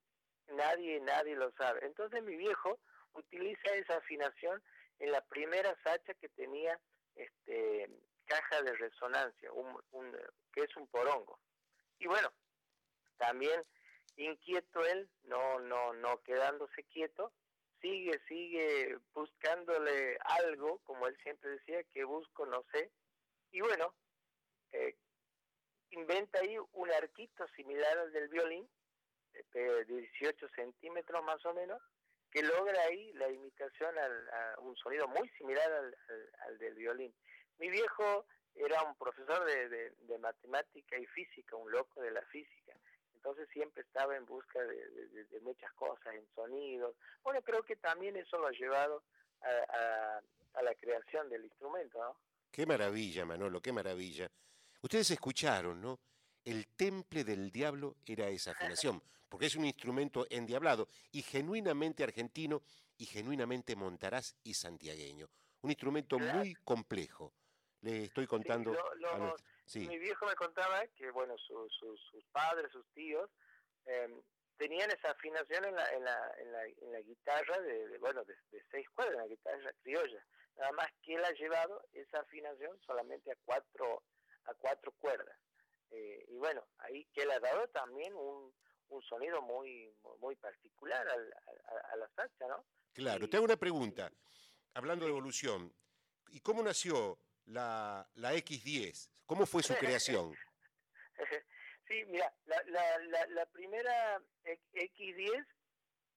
Nadie, 0.48 1.00
nadie 1.02 1.36
lo 1.36 1.52
sabe. 1.52 1.86
Entonces 1.86 2.24
mi 2.24 2.36
viejo 2.36 2.80
utiliza 3.14 3.74
esa 3.76 3.98
afinación 3.98 4.62
en 5.00 5.12
la 5.12 5.22
primera 5.22 5.76
sacha 5.84 6.14
que 6.16 6.30
tenía 6.30 6.80
este 7.16 7.90
caja 8.26 8.62
de 8.62 8.74
resonancia, 8.74 9.52
un, 9.52 9.82
un, 9.92 10.18
que 10.54 10.62
es 10.62 10.76
un 10.78 10.88
porongo. 10.88 11.40
Y 11.98 12.08
bueno, 12.08 12.32
también 13.20 13.64
inquieto 14.16 14.84
él, 14.84 15.08
no, 15.26 15.60
no, 15.60 15.94
no 15.94 16.22
quedándose 16.24 16.84
quieto, 16.86 17.32
sigue, 17.82 18.20
sigue 18.28 18.98
buscándole 19.14 20.18
algo, 20.22 20.80
como 20.80 21.08
él 21.08 21.16
siempre 21.22 21.52
decía, 21.52 21.84
que 21.94 22.04
busco, 22.04 22.46
no 22.46 22.66
sé. 22.72 22.92
Y 23.52 23.62
bueno, 23.62 23.94
eh, 24.72 24.96
inventa 25.92 26.40
ahí 26.40 26.58
un 26.74 26.92
arquito 26.92 27.48
similar 27.56 27.98
al 27.98 28.12
del 28.12 28.30
violín, 28.30 28.68
de 29.54 29.86
18 29.86 30.50
centímetros 30.50 31.24
más 31.24 31.44
o 31.46 31.54
menos, 31.54 31.82
que 32.32 32.44
logra 32.44 32.82
ahí 32.84 33.12
la 33.14 33.30
imitación 33.30 33.98
al, 33.98 34.30
a 34.30 34.60
un 34.60 34.76
sonido 34.76 35.08
muy 35.08 35.28
similar 35.30 35.72
al, 35.72 35.98
al, 36.46 36.58
del 36.60 36.76
violín. 36.76 37.14
Mi 37.58 37.70
viejo 37.70 38.26
era 38.56 38.84
un 38.84 38.96
profesor 38.96 39.46
de, 39.46 39.70
de, 39.70 40.18
matemática 40.20 40.98
y 40.98 41.06
física, 41.08 41.56
un 41.56 41.72
loco 41.72 42.02
de 42.02 42.12
la 42.12 42.22
física. 42.24 42.74
Entonces 43.20 43.50
siempre 43.52 43.84
estaba 43.84 44.16
en 44.16 44.26
busca 44.26 44.62
de, 44.64 44.90
de, 44.90 45.26
de 45.26 45.40
muchas 45.42 45.72
cosas, 45.74 46.16
en 46.16 46.26
sonidos. 46.34 46.96
Bueno, 47.22 47.42
creo 47.42 47.64
que 47.64 47.76
también 47.76 48.16
eso 48.16 48.38
lo 48.38 48.48
ha 48.48 48.52
llevado 48.52 49.04
a, 49.42 49.50
a, 49.50 50.22
a 50.54 50.62
la 50.64 50.74
creación 50.76 51.30
del 51.30 51.44
instrumento, 51.44 52.00
¿no? 52.00 52.18
Qué 52.50 52.66
maravilla, 52.66 53.26
Manolo, 53.26 53.62
qué 53.62 53.74
maravilla. 53.74 54.32
Ustedes 54.82 55.12
escucharon, 55.12 55.82
¿no? 55.82 56.00
El 56.46 56.66
temple 56.68 57.26
del 57.26 57.52
diablo 57.52 57.98
era 58.06 58.30
esa 58.30 58.52
afinación, 58.52 59.04
porque 59.30 59.48
es 59.48 59.56
un 59.56 59.66
instrumento 59.66 60.26
endiablado 60.30 60.88
y 61.12 61.22
genuinamente 61.22 62.04
argentino 62.04 62.62
y 62.98 63.06
genuinamente 63.06 63.76
montaraz 63.76 64.34
y 64.46 64.54
santiagueño. 64.54 65.28
Un 65.62 65.72
instrumento 65.72 66.18
muy 66.20 66.56
complejo. 66.64 67.34
Le 67.82 68.06
estoy 68.06 68.28
contando. 68.28 68.72
Sí, 68.74 68.78
lo- 69.02 69.10
a 69.10 69.18
sí. 69.70 69.88
Mi 69.88 69.98
viejo 70.00 70.26
me 70.26 70.36
contaba 70.36 70.86
que, 70.98 71.12
bueno, 71.12 71.38
su- 71.38 71.70
su- 71.70 71.98
sus 71.98 72.24
padres, 72.32 72.72
sus 72.72 72.86
tíos, 72.94 73.30
eh, 73.86 74.10
tenían 74.58 74.92
esa 74.92 75.12
afinación 75.12 75.66
en 75.66 75.76
la, 75.76 75.94
en 75.94 76.04
la, 76.04 76.34
en 76.40 76.52
la, 76.52 76.66
en 76.66 76.92
la 76.92 77.02
guitarra, 77.02 77.60
de, 77.62 77.88
de, 77.88 77.98
bueno, 78.00 78.24
de, 78.26 78.36
de 78.52 78.64
seis 78.72 78.90
cuerdas, 78.90 79.14
en 79.16 79.20
la 79.22 79.28
guitarra 79.28 79.74
criolla. 79.82 80.26
Nada 80.58 80.72
más 80.74 80.88
que 81.02 81.16
él 81.16 81.24
ha 81.24 81.32
llevado 81.32 81.82
esa 81.94 82.20
afinación 82.20 82.78
solamente 82.86 83.32
a 83.32 83.38
cuatro, 83.46 84.04
a 84.46 84.54
cuatro 84.56 84.92
cuerdas. 85.00 85.38
Eh, 85.92 86.26
y 86.28 86.38
bueno, 86.38 86.68
ahí 86.80 87.06
que 87.14 87.22
él 87.24 87.32
ha 87.32 87.40
dado 87.40 87.68
también 87.70 88.14
un, 88.16 88.54
un 88.90 89.02
sonido 89.04 89.42
muy 89.42 89.96
muy 90.20 90.36
particular 90.36 91.08
al, 91.08 91.34
a, 91.34 91.94
a 91.94 91.96
la 91.96 92.10
salsa, 92.16 92.48
¿no? 92.48 92.66
Claro, 92.94 93.26
Y- 93.26 93.30
te 93.30 93.38
hago 93.38 93.46
una 93.46 93.56
pregunta, 93.58 94.12
hablando 94.74 95.06
de 95.06 95.12
evolución. 95.12 95.74
¿Y 96.32 96.42
cómo 96.42 96.62
nació 96.62 97.18
la, 97.50 98.08
la 98.16 98.34
X10? 98.34 99.10
¿Cómo 99.26 99.46
fue 99.46 99.62
su 99.64 99.76
creación? 99.76 100.34
sí, 101.88 102.04
mira, 102.06 102.32
la, 102.46 102.62
la, 102.64 102.98
la, 103.00 103.26
la 103.28 103.46
primera 103.48 104.22
X- 104.44 104.64
X10 104.74 105.46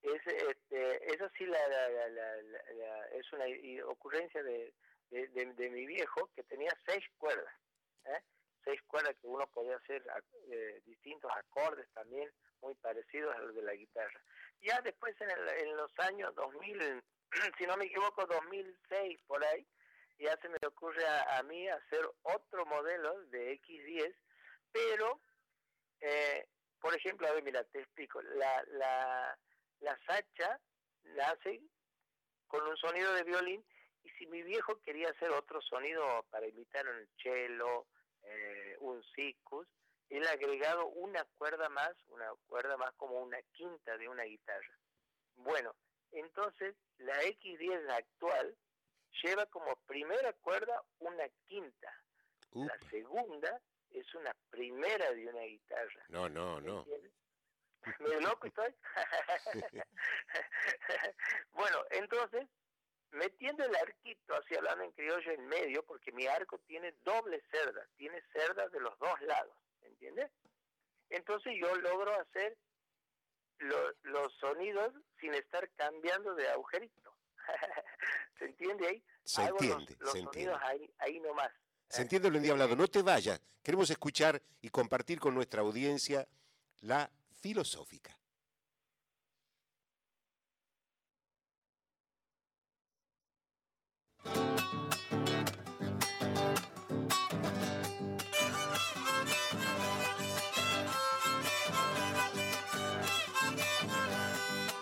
es, 0.03 0.27
este, 0.27 1.13
eso 1.13 1.29
sí, 1.37 1.45
la, 1.45 1.67
la, 1.67 1.89
la, 2.09 3.07
es 3.13 3.31
una 3.33 3.45
ocurrencia 3.87 4.43
de, 4.43 4.73
de, 5.09 5.69
mi 5.69 5.85
viejo 5.85 6.29
que 6.35 6.43
tenía 6.43 6.71
seis 6.85 7.03
cuerdas, 7.17 7.53
¿eh? 8.05 8.19
seis 8.63 8.81
cuerdas 8.87 9.15
que 9.21 9.27
uno 9.27 9.47
podía 9.47 9.77
hacer 9.77 10.03
ac- 10.07 10.51
eh, 10.51 10.81
distintos 10.85 11.31
acordes 11.35 11.87
también 11.93 12.29
muy 12.61 12.75
parecidos 12.75 13.35
a 13.35 13.39
los 13.39 13.55
de 13.55 13.61
la 13.61 13.73
guitarra. 13.73 14.21
Ya 14.61 14.81
después 14.81 15.15
en, 15.21 15.29
el- 15.31 15.49
en 15.67 15.77
los 15.77 15.91
años 15.99 16.33
2000, 16.35 17.03
si 17.57 17.65
no 17.65 17.77
me 17.77 17.85
equivoco, 17.85 18.25
2006 18.25 19.19
por 19.27 19.43
ahí, 19.45 19.65
ya 20.19 20.37
se 20.37 20.49
me 20.49 20.57
ocurre 20.65 21.05
a, 21.05 21.37
a 21.37 21.43
mí 21.43 21.67
hacer 21.67 22.09
otro 22.23 22.65
modelo 22.65 23.23
de 23.25 23.59
X10, 23.61 24.15
pero, 24.71 25.21
eh, 26.01 26.47
por 26.79 26.95
ejemplo, 26.95 27.27
a 27.27 27.33
ver, 27.33 27.43
mira, 27.43 27.63
te 27.65 27.79
explico, 27.79 28.21
la, 28.21 28.63
la, 28.67 29.37
la 29.79 29.99
sacha 30.05 30.59
nace 31.03 31.61
con 32.47 32.67
un 32.67 32.77
sonido 32.77 33.13
de 33.13 33.23
violín 33.23 33.65
y 34.03 34.09
si 34.11 34.27
mi 34.27 34.43
viejo 34.43 34.79
quería 34.81 35.09
hacer 35.09 35.31
otro 35.31 35.61
sonido 35.61 36.25
para 36.29 36.47
imitar 36.47 36.87
un 36.87 37.07
cello, 37.21 37.87
eh, 38.23 38.77
un 38.79 39.03
sikus, 39.15 39.67
él 40.09 40.27
ha 40.27 40.31
agregado 40.31 40.87
una 40.87 41.23
cuerda 41.37 41.69
más, 41.69 41.93
una 42.07 42.29
cuerda 42.47 42.77
más 42.77 42.93
como 42.95 43.21
una 43.21 43.41
quinta 43.53 43.97
de 43.97 44.07
una 44.07 44.23
guitarra. 44.23 44.77
Bueno, 45.35 45.75
entonces 46.11 46.75
la 46.97 47.23
X10 47.23 47.89
actual 47.89 48.55
lleva 49.21 49.45
como 49.47 49.75
primera 49.85 50.33
cuerda 50.33 50.81
una 50.99 51.27
quinta. 51.45 51.93
Upa. 52.51 52.73
La 52.75 52.89
segunda 52.89 53.61
es 53.91 54.13
una 54.15 54.33
primera 54.49 55.11
de 55.11 55.27
una 55.27 55.41
guitarra. 55.41 56.05
No, 56.09 56.27
no, 56.29 56.59
¿me 56.61 56.67
no. 56.67 56.85
¿Medio 57.99 58.21
loco 58.21 58.47
estoy? 58.47 58.73
bueno, 61.51 61.77
entonces, 61.91 62.47
metiendo 63.11 63.63
el 63.65 63.75
arquito, 63.75 64.35
así 64.35 64.55
hablando 64.55 64.83
en 64.85 64.91
criollo, 64.93 65.31
en 65.31 65.45
medio, 65.47 65.83
porque 65.85 66.11
mi 66.13 66.25
arco 66.27 66.57
tiene 66.59 66.93
doble 67.03 67.41
cerda, 67.51 67.85
tiene 67.97 68.21
cerdas 68.31 68.71
de 68.71 68.79
los 68.79 68.97
dos 68.99 69.21
lados, 69.21 69.55
¿entiendes? 69.81 70.31
Entonces 71.09 71.53
yo 71.59 71.75
logro 71.75 72.13
hacer 72.21 72.57
lo- 73.59 73.93
los 74.03 74.33
sonidos 74.37 74.93
sin 75.19 75.33
estar 75.33 75.69
cambiando 75.75 76.33
de 76.35 76.47
agujerito. 76.49 77.02
¿Se 78.39 78.45
entiende 78.45 78.87
ahí? 78.87 79.03
Se 79.23 79.41
Hago 79.41 79.57
entiende, 79.59 79.97
los, 79.99 80.11
se 80.11 80.19
entiende. 80.19 80.55
ahí, 80.61 80.93
ahí 80.99 81.19
nomás. 81.19 81.51
Se 81.89 82.01
entiende 82.01 82.29
lo 82.29 82.37
endiablado. 82.37 82.75
No 82.75 82.87
te 82.87 83.01
vayas. 83.01 83.41
Queremos 83.61 83.89
escuchar 83.89 84.41
y 84.61 84.69
compartir 84.69 85.19
con 85.19 85.35
nuestra 85.35 85.61
audiencia 85.61 86.27
la 86.81 87.09
filosófica. 87.31 88.17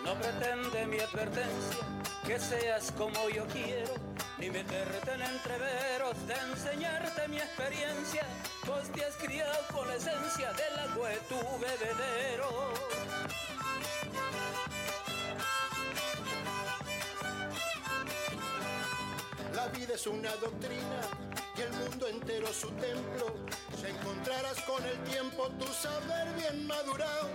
No 0.04 0.15
pretende 0.19 0.88
mi 0.88 1.00
advertencia 1.00 2.01
que 2.32 2.39
seas 2.39 2.94
como 2.94 3.30
yo 3.30 3.46
quiero, 3.48 3.94
ni 4.38 4.50
meterte 4.50 5.12
en 5.12 5.22
entreveros 5.22 6.15
de 6.28 6.34
enseñarte 6.34 7.28
mi 7.28 7.36
experiencia, 7.36 8.26
pues 8.65 8.89
te 8.94 9.26
criado 9.26 9.58
con 9.74 9.86
la 9.86 9.96
esencia 9.96 10.54
del 10.54 10.80
agua 10.80 11.10
de 11.10 11.17
tu 11.28 11.36
bebedero. 11.60 12.74
La 19.54 19.67
vida 19.67 19.96
es 19.96 20.08
una 20.08 20.34
doctrina 20.38 21.02
y 21.58 21.62
el 21.63 21.74
mundo 21.74 22.08
entero 22.08 22.48
su 22.54 22.70
templo. 22.72 23.36
Si 23.78 23.88
encontrarás 23.88 24.62
con 24.62 24.82
el 24.86 24.98
tiempo 25.04 25.50
tu 25.60 25.67
saber 25.67 26.34
bien 26.38 26.65
madurado, 26.65 27.28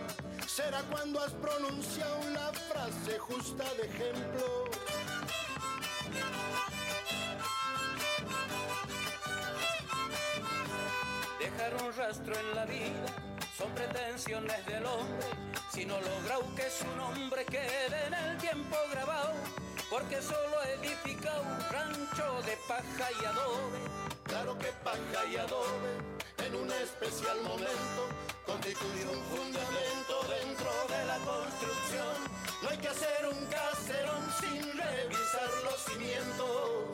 será 0.46 0.80
cuando 0.90 1.20
has 1.20 1.32
pronunciado 1.32 2.30
la 2.30 2.50
frase 2.70 3.18
justa 3.18 3.64
de 3.74 3.88
ejemplo. 3.88 4.75
Rastro 12.06 12.38
en 12.38 12.54
la 12.54 12.64
vida 12.66 13.06
son 13.58 13.68
pretensiones 13.72 14.66
del 14.66 14.84
hombre. 14.86 15.26
Si 15.72 15.84
no 15.84 15.96
logra 16.00 16.36
que 16.54 16.70
su 16.70 16.86
nombre 16.96 17.44
quede 17.46 18.06
en 18.06 18.14
el 18.14 18.38
tiempo 18.38 18.76
grabado, 18.92 19.32
porque 19.90 20.22
solo 20.22 20.56
edifica 20.78 21.32
un 21.40 21.58
rancho 21.72 22.42
de 22.42 22.56
paja 22.68 23.06
y 23.20 23.24
adobe. 23.24 23.78
Claro 24.22 24.56
que 24.58 24.70
paja 24.84 25.20
y 25.32 25.36
adobe 25.36 25.92
en 26.46 26.54
un 26.54 26.70
especial 26.70 27.38
momento 27.42 28.00
constituye 28.44 29.04
un 29.16 29.22
fundamento 29.34 30.14
dentro 30.38 30.70
de 30.94 31.04
la 31.06 31.18
construcción. 31.30 32.16
No 32.62 32.68
hay 32.68 32.78
que 32.78 32.88
hacer 32.88 33.26
un 33.26 33.46
caserón 33.46 34.22
sin 34.40 34.62
revisar 34.62 35.50
los 35.64 35.78
cimientos. 35.90 36.86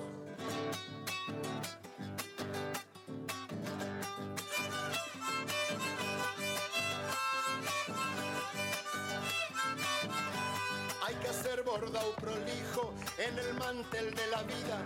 Prolijo 11.79 12.93
en 13.19 13.39
el 13.39 13.55
mantel 13.55 14.15
de 14.15 14.27
la 14.27 14.43
vida, 14.43 14.79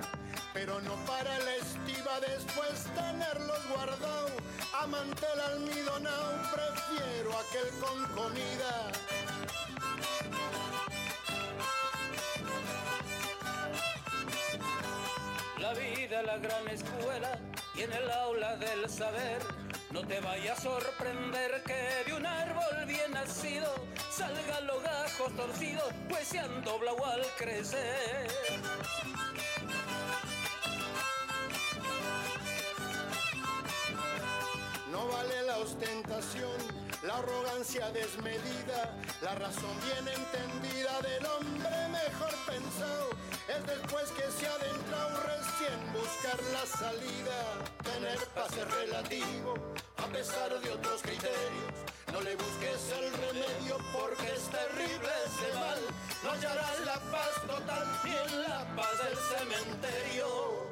pero 0.55 0.81
no 0.83 0.95
para 1.05 1.37
la 1.41 1.57
estiva 1.57 2.21
después 2.21 2.85
tenerlos 2.95 3.69
guardado. 3.69 4.29
A 4.73 4.87
mantel 4.87 5.41
almidonado 5.41 6.43
prefiero 6.55 7.39
aquel 7.39 7.69
con 7.81 8.05
comida. 8.15 8.93
La 15.59 15.73
vida, 15.75 16.23
la 16.23 16.39
gran 16.39 16.69
escuela 16.69 17.39
y 17.75 17.83
en 17.83 17.93
el 17.93 18.11
aula 18.11 18.57
del 18.57 18.89
saber. 18.89 19.43
No 19.97 20.07
te 20.07 20.21
vaya 20.21 20.53
a 20.53 20.61
sorprender 20.61 21.63
que 21.63 22.11
de 22.11 22.15
un 22.15 22.27
árbol 22.27 22.85
bien 22.87 23.13
nacido 23.13 23.73
salgan 24.11 24.67
los 24.67 24.83
gajos 24.83 25.35
torcidos, 25.35 25.91
pues 26.07 26.29
se 26.29 26.39
han 26.39 26.63
doblado 26.63 27.03
al 27.07 27.23
crecer. 27.39 28.29
No 34.93 35.09
vale 35.09 35.43
la 35.47 35.57
ostentación, 35.57 36.86
la 37.03 37.17
arrogancia 37.19 37.91
desmedida, 37.91 38.95
la 39.23 39.35
razón 39.35 39.75
bien 39.85 40.09
entendida 40.09 41.01
del 41.03 41.27
hombre 41.27 41.89
mejor 41.89 42.35
pensado. 42.47 43.11
Es 43.49 43.67
después 43.67 44.11
que 44.13 44.31
se 44.33 44.47
ha 44.47 44.55
adentrado 44.55 45.21
recién 45.23 45.93
buscar 45.93 46.39
la 46.53 46.67
salida. 46.67 47.39
Tener 47.83 48.19
paz 48.35 48.53
es 48.57 48.71
relativo, 48.75 49.55
a 49.99 50.07
pesar 50.07 50.61
de 50.61 50.71
otros 50.71 51.03
criterios. 51.03 51.75
No 52.13 52.21
le 52.21 52.37
busques 52.37 52.93
el 52.99 53.13
remedio 53.13 53.79
porque 53.93 54.33
es 54.35 54.45
terrible 54.49 55.11
ese 55.27 55.59
mal. 55.59 55.81
No 56.25 56.31
hallarás 56.31 56.81
la 56.81 56.99
paz 57.11 57.35
total 57.47 57.87
ni 58.05 58.11
en 58.11 58.43
la 58.43 58.65
paz 58.75 58.95
del 59.05 59.39
cementerio. 59.39 60.66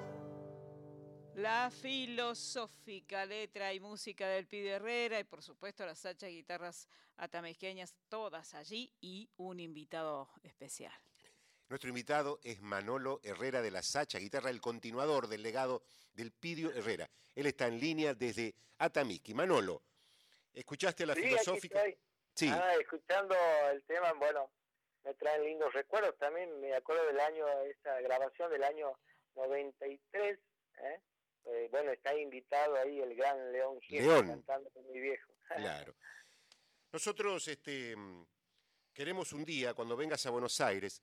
La 1.36 1.70
filosófica 1.70 3.26
letra 3.26 3.72
y 3.72 3.80
música 3.80 4.28
del 4.28 4.46
Pide 4.46 4.70
Herrera 4.70 5.18
y 5.18 5.24
por 5.24 5.42
supuesto 5.42 5.84
las 5.84 6.04
hacha 6.06 6.28
guitarras 6.28 6.88
atamezqueñas, 7.16 7.94
todas 8.08 8.54
allí 8.54 8.92
y 9.00 9.28
un 9.36 9.58
invitado 9.58 10.28
especial. 10.42 10.92
Nuestro 11.68 11.88
invitado 11.88 12.38
es 12.44 12.60
Manolo 12.60 13.20
Herrera 13.24 13.62
de 13.62 13.70
la 13.72 13.82
Sacha, 13.82 14.18
guitarra, 14.18 14.50
el 14.50 14.60
continuador 14.60 15.26
del 15.26 15.42
legado 15.42 15.82
del 16.12 16.30
Pidio 16.30 16.70
Herrera. 16.72 17.10
Él 17.34 17.46
está 17.46 17.66
en 17.66 17.80
línea 17.80 18.14
desde 18.14 18.54
Atamisqui. 18.78 19.34
Manolo, 19.34 19.82
¿escuchaste 20.52 21.04
la 21.04 21.14
Sí, 21.14 21.20
aquí 21.20 21.28
filosófica? 21.30 21.78
estoy. 21.84 21.98
Sí, 22.36 22.48
Ah, 22.52 22.74
escuchando 22.80 23.34
el 23.72 23.82
tema, 23.84 24.12
bueno, 24.14 24.50
me 25.04 25.14
traen 25.14 25.44
lindos 25.44 25.72
recuerdos. 25.72 26.16
También 26.18 26.60
me 26.60 26.74
acuerdo 26.74 27.06
del 27.06 27.18
año, 27.18 27.46
esta 27.62 28.00
grabación 28.02 28.50
del 28.52 28.62
año 28.62 28.92
93. 29.34 30.38
¿eh? 30.78 31.00
Eh, 31.46 31.68
bueno, 31.70 31.90
está 31.92 32.14
invitado 32.16 32.76
ahí 32.76 33.00
el 33.00 33.14
gran 33.14 33.52
León 33.52 33.80
Gieco 33.80 34.06
León. 34.06 34.28
cantando 34.28 34.70
con 34.70 34.86
mi 34.90 35.00
viejo. 35.00 35.32
claro. 35.56 35.94
Nosotros 36.92 37.48
este, 37.48 37.94
queremos 38.92 39.32
un 39.32 39.44
día, 39.44 39.74
cuando 39.74 39.96
vengas 39.96 40.24
a 40.26 40.30
Buenos 40.30 40.60
Aires, 40.60 41.02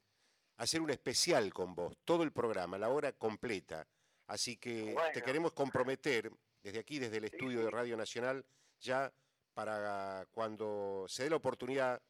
hacer 0.57 0.81
un 0.81 0.89
especial 0.89 1.53
con 1.53 1.75
vos, 1.75 1.97
todo 2.05 2.23
el 2.23 2.31
programa, 2.31 2.77
la 2.77 2.89
hora 2.89 3.11
completa. 3.11 3.87
Así 4.27 4.57
que 4.57 4.95
te 5.13 5.21
queremos 5.21 5.51
comprometer 5.51 6.31
desde 6.63 6.79
aquí, 6.79 6.99
desde 6.99 7.17
el 7.17 7.25
estudio 7.25 7.65
de 7.65 7.71
Radio 7.71 7.97
Nacional, 7.97 8.45
ya 8.79 9.11
para 9.53 10.25
cuando 10.31 11.05
se 11.09 11.23
dé 11.23 11.29
la 11.29 11.35
oportunidad 11.35 12.01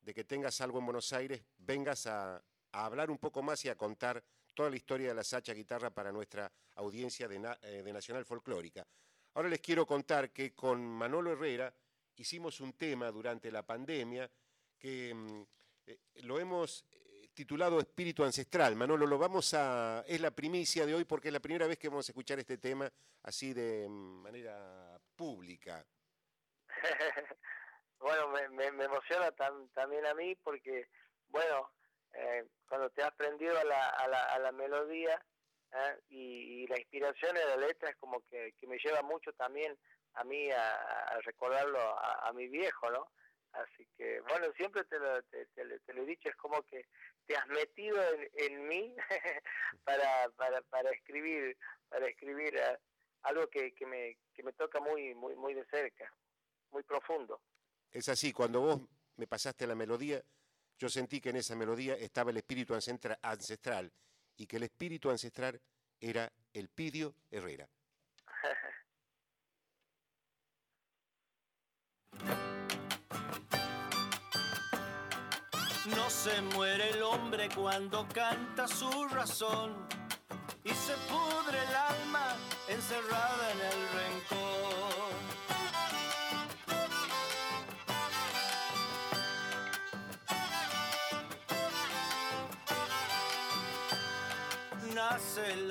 de 0.00 0.14
que 0.14 0.24
tengas 0.24 0.60
algo 0.60 0.80
en 0.80 0.86
Buenos 0.86 1.12
Aires, 1.12 1.42
vengas 1.58 2.06
a, 2.06 2.42
a 2.72 2.84
hablar 2.84 3.10
un 3.10 3.18
poco 3.18 3.42
más 3.42 3.64
y 3.64 3.68
a 3.68 3.76
contar 3.76 4.24
toda 4.54 4.70
la 4.70 4.76
historia 4.76 5.08
de 5.08 5.14
la 5.14 5.24
Sacha 5.24 5.52
Guitarra 5.54 5.90
para 5.90 6.12
nuestra 6.12 6.50
audiencia 6.76 7.28
de, 7.28 7.56
eh, 7.62 7.82
de 7.82 7.92
Nacional 7.92 8.24
Folclórica. 8.24 8.86
Ahora 9.34 9.48
les 9.48 9.60
quiero 9.60 9.86
contar 9.86 10.30
que 10.30 10.54
con 10.54 10.84
Manolo 10.84 11.32
Herrera 11.32 11.72
hicimos 12.16 12.60
un 12.60 12.74
tema 12.74 13.10
durante 13.10 13.50
la 13.50 13.62
pandemia 13.62 14.30
que 14.78 15.14
mm, 15.14 15.42
eh, 15.86 15.98
lo 16.22 16.38
hemos 16.38 16.84
eh, 16.90 17.28
titulado 17.32 17.78
Espíritu 17.80 18.24
Ancestral. 18.24 18.76
Manolo, 18.76 19.06
lo 19.06 19.16
vamos 19.18 19.54
a. 19.54 20.04
Es 20.06 20.20
la 20.20 20.30
primicia 20.30 20.84
de 20.84 20.94
hoy 20.94 21.04
porque 21.04 21.28
es 21.28 21.32
la 21.32 21.40
primera 21.40 21.66
vez 21.66 21.78
que 21.78 21.88
vamos 21.88 22.08
a 22.08 22.12
escuchar 22.12 22.38
este 22.38 22.58
tema 22.58 22.90
así 23.22 23.54
de 23.54 23.88
mm, 23.88 24.22
manera 24.22 25.00
pública. 25.16 25.84
bueno, 28.00 28.28
me, 28.28 28.48
me, 28.50 28.72
me 28.72 28.84
emociona 28.84 29.30
tam- 29.32 29.70
también 29.72 30.04
a 30.06 30.14
mí 30.14 30.34
porque, 30.36 30.88
bueno, 31.28 31.70
eh, 32.14 32.44
cuando 32.68 32.90
te 32.90 33.02
has 33.02 33.12
prendido 33.14 33.58
a 33.58 33.64
la, 33.64 33.88
a 33.88 34.08
la, 34.08 34.24
a 34.34 34.38
la 34.38 34.52
melodía 34.52 35.22
¿eh? 35.72 36.00
y, 36.08 36.66
la 36.66 36.78
inspiración 36.78 37.34
de 37.34 37.44
la 37.44 37.56
letra 37.56 37.90
es 37.90 37.96
como 37.96 38.20
que, 38.28 38.54
que 38.58 38.66
me 38.66 38.78
lleva 38.78 39.02
mucho 39.02 39.32
también 39.32 39.76
a 40.14 40.24
mí 40.24 40.50
a, 40.50 41.20
recordarlo 41.24 41.78
a, 41.78 42.32
mi 42.34 42.48
viejo, 42.48 42.90
¿no? 42.90 43.08
Así 43.52 43.86
que, 43.96 44.20
bueno, 44.22 44.46
siempre 44.56 44.84
te 44.84 44.98
lo, 44.98 45.22
te, 45.24 45.46
te 45.46 45.80
te 45.80 45.94
lo 45.94 46.02
he 46.02 46.06
dicho, 46.06 46.28
es 46.28 46.36
como 46.36 46.62
que 46.62 46.86
te 47.26 47.36
has 47.36 47.46
metido 47.48 47.96
en, 48.14 48.30
en 48.34 48.68
mí 48.68 48.94
para, 49.84 50.28
para, 50.36 50.62
para 50.62 50.90
escribir, 50.90 51.56
para 51.88 52.06
escribir 52.06 52.56
eh, 52.56 52.78
algo 53.22 53.48
que, 53.48 53.72
que, 53.74 53.86
me, 53.86 54.18
que 54.34 54.42
me 54.42 54.52
toca 54.52 54.80
muy, 54.80 55.14
muy, 55.14 55.34
muy 55.36 55.54
de 55.54 55.64
cerca, 55.66 56.12
muy 56.70 56.82
profundo. 56.82 57.40
Es 57.90 58.08
así, 58.08 58.32
cuando 58.32 58.60
vos 58.60 58.80
me 59.16 59.26
pasaste 59.26 59.66
la 59.66 59.74
melodía, 59.74 60.22
yo 60.78 60.88
sentí 60.88 61.20
que 61.20 61.30
en 61.30 61.36
esa 61.36 61.54
melodía 61.54 61.94
estaba 61.94 62.30
el 62.30 62.36
espíritu 62.38 62.74
ancestra- 62.74 63.18
ancestral 63.22 63.92
y 64.36 64.46
que 64.46 64.56
el 64.56 64.64
espíritu 64.64 65.10
ancestral 65.10 65.60
era 66.00 66.32
el 66.52 66.68
Pidio 66.68 67.14
Herrera. 67.30 67.68
No 75.96 76.08
se 76.10 76.40
muere 76.54 76.90
el 76.90 77.02
hombre 77.02 77.48
cuando 77.54 78.06
canta 78.08 78.68
su 78.68 79.08
razón 79.08 79.86
y 80.64 80.70
se 80.70 80.94
pudre 81.10 81.58
el 81.68 81.74
alma 81.74 82.36
encerrada 82.68 83.50
en 83.52 83.60
el 83.60 83.88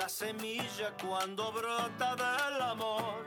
la 0.02 0.10
semilla 0.10 0.98
cuando 1.00 1.52
brota 1.52 2.16
del 2.16 2.62
amor 2.64 3.24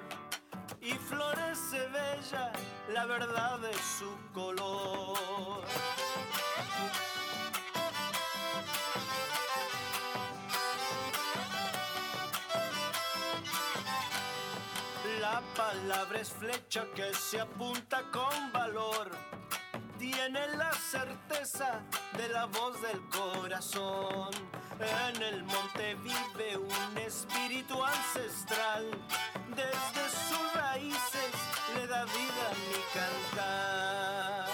y 0.81 0.91
florece 0.95 1.87
bella 1.87 2.53
la 2.93 3.07
verdad 3.07 3.61
de 3.61 3.73
su 3.75 4.11
color. 4.33 5.63
La 15.21 15.41
palabra 15.55 16.21
es 16.21 16.31
flecha 16.31 16.87
que 16.97 17.15
se 17.15 17.41
apunta 17.41 18.03
con 18.11 18.53
valor. 18.53 19.13
Tiene 20.05 20.47
la 20.59 20.71
certeza 20.71 21.81
de 22.15 22.29
la 22.29 22.45
voz 22.45 22.77
del 22.83 23.01
corazón. 23.09 24.35
En 24.79 25.23
el 25.23 25.43
monte 25.45 25.95
vive 25.95 26.59
un 26.59 26.99
espíritu 26.99 27.83
ancestral. 27.83 28.85
Desde 29.49 30.11
sus 30.11 30.53
raíces 30.53 31.33
mi 31.73 32.81
cantar. 32.93 34.47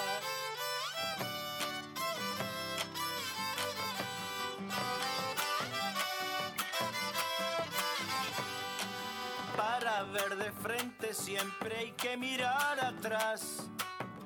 Para 9.56 10.02
ver 10.04 10.36
de 10.36 10.52
frente 10.52 11.12
siempre 11.12 11.76
hay 11.76 11.92
que 11.92 12.16
mirar 12.16 12.78
atrás, 12.78 13.68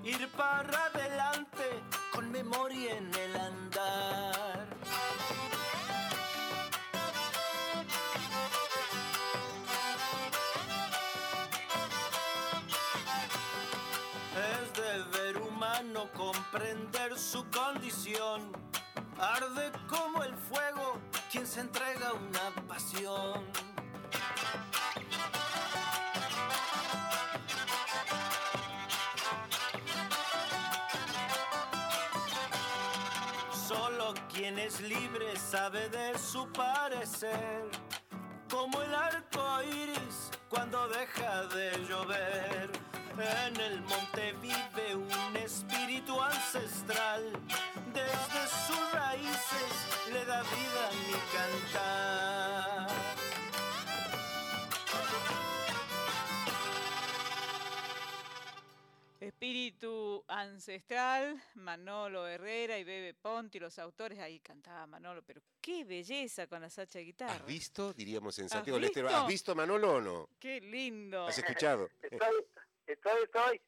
ir 0.04 0.28
para 0.32 0.86
adelante 0.86 1.82
con 2.12 2.30
memoria 2.30 2.96
en 2.96 3.14
el 3.14 3.36
andar. 3.36 4.66
Es 14.36 14.72
deber 14.74 15.38
humano 15.38 16.10
comprender 16.12 17.18
su 17.18 17.44
condición. 17.50 18.52
Arde 19.18 19.72
como 19.88 20.22
el 20.22 20.34
fuego 20.34 20.98
quien 21.30 21.46
se 21.46 21.60
entrega 21.60 22.08
a 22.08 22.12
una 22.12 22.66
pasión. 22.68 23.73
Quien 34.44 34.58
es 34.58 34.78
libre 34.82 35.34
sabe 35.36 35.88
de 35.88 36.18
su 36.18 36.46
parecer, 36.52 37.64
como 38.50 38.82
el 38.82 38.94
arco 38.94 39.62
iris 39.62 40.30
cuando 40.50 40.86
deja 40.88 41.46
de 41.46 41.70
llover. 41.88 42.70
En 43.16 43.58
el 43.58 43.80
monte 43.80 44.34
vive 44.42 44.96
un 44.96 45.36
espíritu 45.38 46.20
ancestral, 46.20 47.22
desde 47.94 48.42
sus 48.66 48.92
raíces 48.92 49.72
le 50.12 50.22
da 50.26 50.42
vida 50.42 50.88
a 50.88 50.92
mi 50.92 51.18
cantar. 51.32 52.23
Espíritu 59.44 60.24
ancestral, 60.26 61.38
Manolo 61.56 62.26
Herrera 62.26 62.78
y 62.78 62.84
Bebe 62.84 63.12
Ponti, 63.12 63.58
los 63.60 63.78
autores, 63.78 64.18
ahí 64.18 64.40
cantaba 64.40 64.86
Manolo, 64.86 65.20
pero 65.22 65.42
qué 65.60 65.84
belleza 65.84 66.46
con 66.46 66.62
la 66.62 66.70
sacha 66.70 66.98
de 66.98 67.04
guitarra. 67.04 67.34
¿Has 67.34 67.44
visto? 67.44 67.92
Diríamos 67.92 68.38
en 68.38 68.46
¿Has 68.46 68.52
Santiago 68.52 68.78
del 68.78 68.86
Estero. 68.86 69.10
¿Has 69.10 69.26
visto 69.26 69.54
Manolo 69.54 69.96
o 69.96 70.00
no? 70.00 70.30
Qué 70.40 70.62
lindo. 70.62 71.26
¿Has 71.26 71.36
escuchado? 71.36 71.90
Estoy, 72.02 72.46
estoy, 72.86 73.22
estoy. 73.22 73.60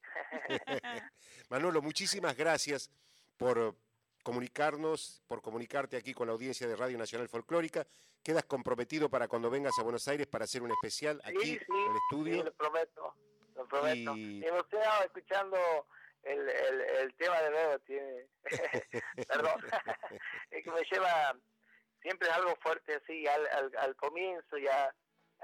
Manolo, 1.49 1.83
muchísimas 1.83 2.35
gracias 2.35 2.89
por 3.37 3.75
comunicarnos, 4.23 5.21
por 5.27 5.43
comunicarte 5.43 5.95
aquí 5.95 6.11
con 6.11 6.25
la 6.25 6.33
audiencia 6.33 6.67
de 6.67 6.75
Radio 6.75 6.97
Nacional 6.97 7.29
Folclórica. 7.29 7.85
Quedas 8.23 8.45
comprometido 8.45 9.11
para 9.11 9.27
cuando 9.27 9.51
vengas 9.51 9.77
a 9.77 9.83
Buenos 9.83 10.07
Aires 10.07 10.25
para 10.25 10.45
hacer 10.45 10.63
un 10.63 10.71
especial 10.71 11.21
aquí 11.23 11.37
sí, 11.39 11.59
sí, 11.59 11.65
en 11.69 11.91
el 11.91 11.91
sí, 11.91 11.99
estudio. 12.09 12.43
lo 12.45 12.53
prometo, 12.55 13.13
prometo. 13.67 14.15
Y- 14.15 14.39
Me 14.39 14.49
escuchando 15.05 15.87
el, 16.23 16.49
el, 16.49 16.81
el 16.81 17.13
tema 17.15 17.41
de 17.41 17.49
nuevo, 17.51 17.79
tiene... 17.79 18.27
Perdón, 19.27 19.61
es 20.51 20.63
que 20.63 20.71
me 20.71 20.81
lleva, 20.83 21.35
siempre 22.01 22.29
algo 22.29 22.55
fuerte 22.57 22.95
así, 22.95 23.27
al, 23.27 23.47
al, 23.47 23.71
al 23.77 23.95
comienzo 23.95 24.57
ya, 24.57 24.93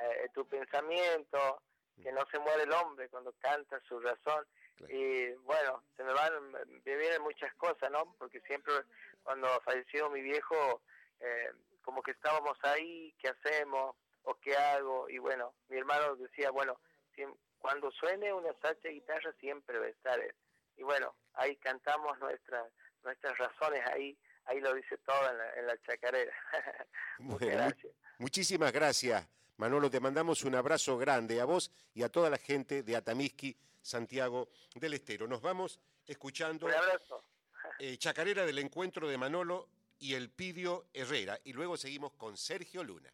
eh, 0.02 0.30
tu 0.34 0.48
pensamiento, 0.48 1.62
que 2.02 2.12
no 2.12 2.26
se 2.32 2.40
muere 2.40 2.64
el 2.64 2.72
hombre 2.74 3.10
cuando 3.10 3.34
canta 3.34 3.80
su 3.88 4.00
razón. 4.00 4.46
Claro. 4.76 4.94
Y 4.94 5.34
bueno, 5.44 5.84
se 5.96 6.04
me 6.04 6.14
van, 6.14 6.52
me 6.52 6.96
vienen 6.96 7.22
muchas 7.22 7.54
cosas, 7.56 7.92
¿no? 7.92 8.16
Porque 8.18 8.42
siempre 8.42 8.74
cuando 9.22 9.48
falleció 9.62 10.10
mi 10.10 10.22
viejo, 10.22 10.82
eh, 11.20 11.52
como 11.84 12.02
que 12.02 12.12
estábamos 12.12 12.58
ahí, 12.64 13.14
¿qué 13.22 13.30
hacemos? 13.30 13.96
¿O 14.24 14.36
qué 14.36 14.56
hago? 14.56 15.08
Y 15.10 15.18
bueno, 15.20 15.54
mi 15.70 15.78
hermano 15.78 16.16
decía, 16.16 16.50
bueno, 16.50 16.80
cuando 17.63 17.89
suene 17.91 18.34
una 18.34 18.52
sacha 18.62 18.89
guitarra 18.89 19.34
siempre 19.39 19.80
va 19.80 19.86
a 19.86 19.89
estar 19.89 20.19
él. 20.19 20.36
Y 20.76 20.84
bueno, 20.84 21.15
ahí 21.36 21.56
cantamos 21.56 22.19
nuestras 22.19 22.69
nuestras 23.04 23.38
razones, 23.38 23.82
ahí 23.88 24.17
ahí 24.45 24.60
lo 24.60 24.73
dice 24.73 24.97
todo 24.99 25.30
en 25.32 25.38
la, 25.38 25.54
en 25.56 25.67
la 25.67 25.82
chacarera. 25.84 26.34
Muchas 27.19 27.39
Bueno, 27.39 27.45
mu- 27.63 27.69
gracias. 27.69 27.93
muchísimas 28.17 28.71
gracias, 28.73 29.26
Manolo. 29.56 29.89
Te 29.89 30.02
mandamos 30.02 30.43
un 30.43 30.56
abrazo 30.56 30.97
grande 30.97 31.39
a 31.39 31.45
vos 31.45 31.71
y 31.93 32.04
a 32.04 32.10
toda 32.10 32.30
la 32.30 32.38
gente 32.38 32.84
de 32.84 32.95
Atamisqui, 32.97 33.56
Santiago 33.82 34.49
del 34.76 34.93
Estero. 34.95 35.26
Nos 35.28 35.41
vamos 35.41 35.80
escuchando 36.06 36.65
Un 36.65 36.73
abrazo. 36.73 37.23
eh, 37.80 37.97
Chacarera 37.97 38.45
del 38.45 38.60
encuentro 38.60 39.08
de 39.08 39.17
Manolo 39.17 39.69
y 39.99 40.15
el 40.15 40.30
Pidio 40.30 40.88
Herrera. 40.93 41.39
Y 41.45 41.54
luego 41.54 41.78
seguimos 41.78 42.12
con 42.13 42.36
Sergio 42.36 42.84
Luna. 42.84 43.13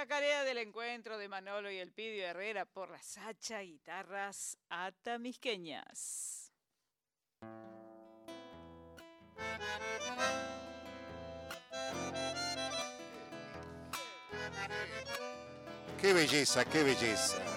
Chacarera 0.00 0.44
del 0.44 0.56
encuentro 0.56 1.18
de 1.18 1.28
Manolo 1.28 1.70
y 1.70 1.76
el 1.76 1.92
Pidio 1.92 2.24
Herrera 2.24 2.64
por 2.64 2.88
las 2.88 3.18
hacha 3.18 3.60
guitarras 3.60 4.56
atamisqueñas. 4.70 6.54
Qué 16.00 16.14
belleza, 16.14 16.64
qué 16.64 16.82
belleza. 16.82 17.49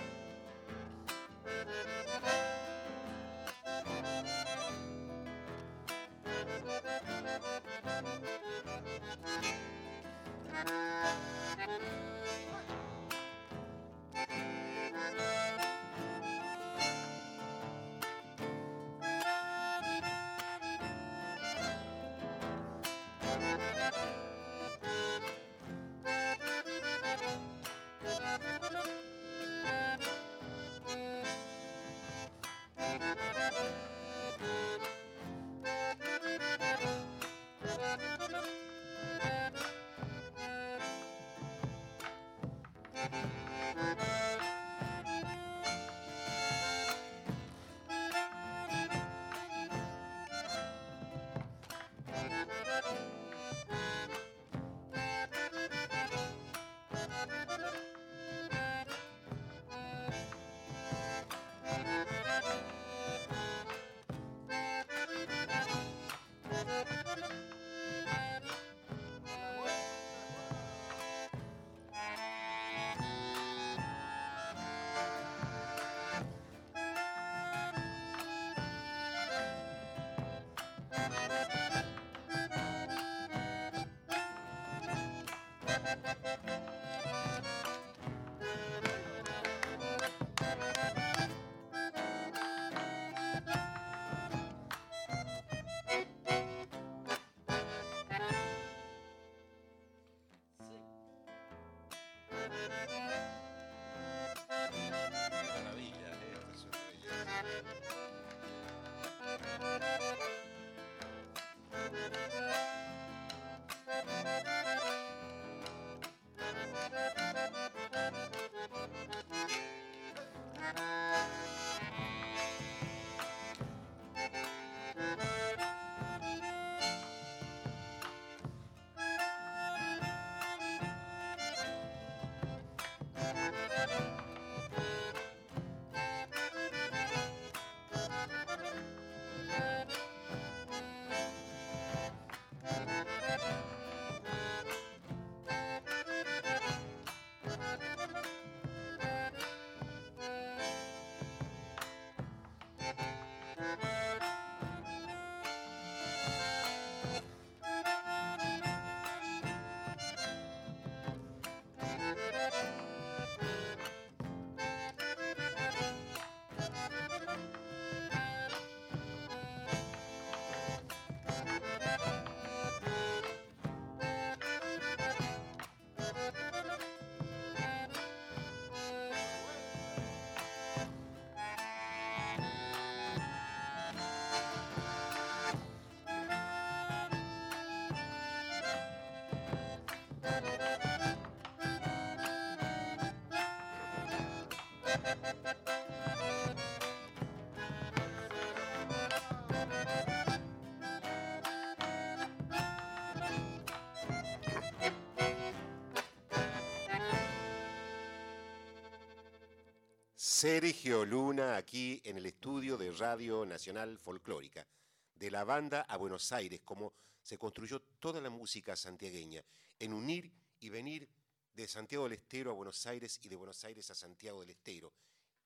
Sergio 210.44 211.06
Luna 211.06 211.56
aquí 211.56 212.02
en 212.04 212.18
el 212.18 212.26
estudio 212.26 212.76
de 212.76 212.92
Radio 212.92 213.46
Nacional 213.46 213.98
Folclórica, 213.98 214.68
de 215.16 215.32
la 215.32 215.46
banda 215.46 215.86
a 215.88 215.96
Buenos 215.96 216.34
Aires, 216.34 216.60
como 216.66 216.94
se 217.22 217.38
construyó 217.38 217.82
toda 218.02 218.20
la 218.20 218.30
música 218.30 218.76
santiagueña, 218.76 219.42
en 219.80 219.94
unir 219.94 220.34
y 220.60 220.68
venir 220.68 221.08
de 221.54 221.68
Santiago 221.68 222.06
del 222.06 222.14
Estero 222.14 222.52
a 222.52 222.54
Buenos 222.54 222.86
Aires 222.88 223.20
y 223.22 223.30
de 223.30 223.36
Buenos 223.36 223.64
Aires 223.66 223.90
a 223.92 223.96
Santiago 223.96 224.40
del 224.42 224.50
Estero. 224.52 224.94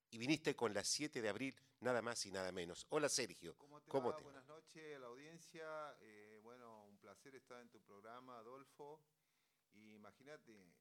Y 0.09 0.17
viniste 0.17 0.55
con 0.55 0.73
la 0.73 0.83
7 0.83 1.21
de 1.21 1.27
abril, 1.29 1.53
nada 1.81 2.01
más 2.01 2.25
y 2.25 2.31
nada 2.31 2.51
menos. 2.53 2.85
Hola 2.89 3.09
Sergio, 3.09 3.57
¿Cómo 3.57 3.81
te 3.81 3.91
¿cómo 3.91 4.09
va? 4.11 4.15
te 4.15 4.23
va? 4.23 4.31
Buenas 4.31 4.47
noches 4.47 4.95
a 4.95 4.99
la 4.99 5.07
audiencia. 5.07 5.97
Eh, 5.99 6.39
bueno, 6.43 6.85
un 6.85 6.97
placer 6.97 7.35
estar 7.35 7.61
en 7.61 7.69
tu 7.69 7.81
programa, 7.81 8.37
Adolfo. 8.39 9.01
Y 9.73 9.95
imagínate, 9.95 10.73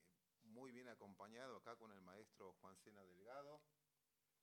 muy 0.45 0.71
bien 0.71 0.89
acompañado 0.89 1.57
acá 1.57 1.75
con 1.77 1.91
el 1.91 2.01
maestro 2.03 2.55
Juan 2.61 2.77
Sena 2.79 3.03
Delgado. 3.05 3.61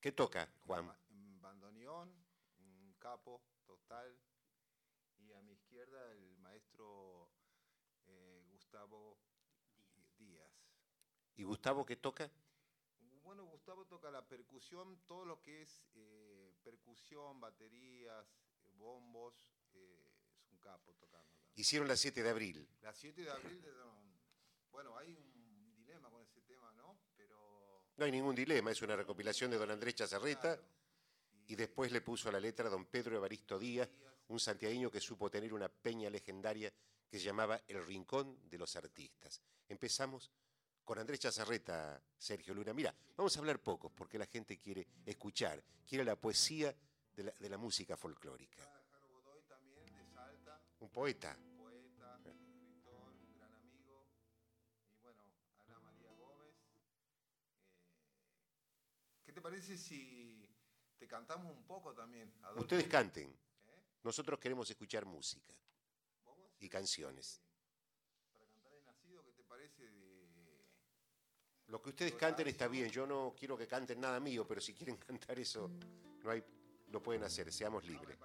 ¿Qué 0.02 0.12
toca, 0.12 0.54
Juan? 0.65 0.91
En 1.10 1.41
bandoneón, 1.41 2.13
un 2.58 2.93
capo 3.00 3.41
total. 3.65 4.19
Y 5.17 5.32
a 5.32 5.41
mi 5.41 5.54
izquierda 5.54 6.12
el 6.12 6.38
maestro 6.39 7.30
eh, 8.06 8.43
Gustavo. 8.50 9.17
¿Y 11.38 11.43
Gustavo 11.43 11.86
qué 11.86 11.96
toca? 11.96 12.30
Bueno, 13.24 13.46
Gustavo 13.46 13.86
toca 13.86 14.12
la 14.12 14.22
percusión, 14.28 15.00
todo 15.08 15.25
lo 15.25 15.42
que 15.42 15.62
es 15.63 15.86
eh, 15.96 16.54
percusión, 16.63 17.40
baterías, 17.40 18.25
eh, 18.65 18.71
bombos, 18.77 19.34
eh, 19.73 20.12
es 20.40 20.52
un 20.52 20.58
capo 20.60 20.94
tocando. 21.00 21.25
también. 21.36 21.52
Hicieron 21.56 21.88
la 21.88 21.96
7 21.96 22.21
de 22.23 22.29
abril. 22.29 22.67
La 22.81 22.94
7 22.94 23.21
de 23.21 23.29
abril, 23.31 23.62
de 23.62 23.71
don- 23.71 24.13
bueno, 24.71 24.98
hay 24.98 25.13
un 25.13 25.73
dilema 25.75 26.10
con 26.10 26.21
ese 26.23 26.42
tema, 26.42 26.71
¿no? 26.73 26.98
Pero... 27.15 27.84
No 27.98 28.06
hay 28.06 28.12
ningún 28.12 28.36
dilema, 28.36 28.71
es 28.71 28.81
una 28.81 28.96
recopilación 28.96 29.52
de 29.52 29.58
don 29.58 29.69
Andrés 29.71 29.96
Chazarreta 29.96 30.56
claro, 30.58 30.63
y 31.48 31.56
después 31.56 31.92
le 31.92 32.02
puso 32.02 32.29
a 32.29 32.31
la 32.31 32.40
letra 32.40 32.69
don 32.69 32.86
Pedro 32.86 33.15
Evaristo 33.15 33.58
Díaz, 33.60 33.90
un 34.29 34.40
santiagueño 34.40 34.90
que 34.90 35.00
supo 35.00 35.29
tener 35.29 35.54
una 35.54 35.69
peña 35.69 36.10
legendaria 36.10 36.73
que 37.08 37.19
se 37.19 37.25
llamaba 37.25 37.62
El 37.67 37.86
Rincón 37.86 38.50
de 38.50 38.58
los 38.58 38.75
Artistas. 38.75 39.42
Empezamos 39.69 40.31
con 40.84 41.00
Andrés 41.00 41.19
Chazarreta, 41.19 42.02
Sergio 42.17 42.54
Luna. 42.54 42.73
Mira, 42.73 42.94
vamos 43.15 43.36
a 43.36 43.40
hablar 43.40 43.60
pocos 43.60 43.92
porque 43.92 44.17
la 44.17 44.25
gente 44.25 44.58
quiere 44.58 44.88
escuchar, 45.06 45.63
quiere 45.88 46.04
la 46.04 46.15
poesía 46.15 46.75
de 47.15 47.50
la, 47.50 47.58
música 47.58 47.96
folclórica. 47.96 48.63
Ah, 48.63 50.29
un 50.79 50.90
poeta. 50.90 51.38
Poeta, 51.58 52.19
un 52.23 53.36
gran 53.36 53.54
amigo. 53.54 54.08
Y 54.92 55.00
bueno, 55.00 55.23
Ana 55.60 55.79
María 55.79 56.12
Gómez. 56.13 56.56
Eh, 59.06 59.21
¿Qué 59.25 59.31
te 59.31 59.42
parece 59.42 59.77
si 59.77 60.50
te 60.98 61.08
cantamos 61.08 61.56
un 61.56 61.63
poco 61.63 61.94
también? 61.94 62.34
Ustedes 62.56 62.88
canten. 62.88 63.29
¿Eh? 63.29 63.36
Nosotros 64.04 64.40
queremos 64.40 64.69
escuchar 64.69 65.06
música 65.06 65.54
y 66.60 66.67
canciones. 66.67 67.42
Lo 71.68 71.82
que 71.82 71.90
ustedes 71.90 72.14
canten 72.14 72.48
está 72.48 72.68
bien. 72.68 72.90
Yo 72.90 73.06
no 73.06 73.34
quiero 73.38 73.58
que 73.58 73.68
canten 73.68 74.00
nada 74.00 74.20
mío, 74.20 74.46
pero 74.48 74.62
si 74.62 74.74
quieren 74.74 74.98
cantar 75.08 75.40
eso, 75.40 75.70
no 76.24 76.30
hay, 76.30 76.44
lo 76.92 77.02
pueden 77.02 77.24
hacer. 77.24 77.52
Seamos 77.52 77.86
libres. 77.86 78.18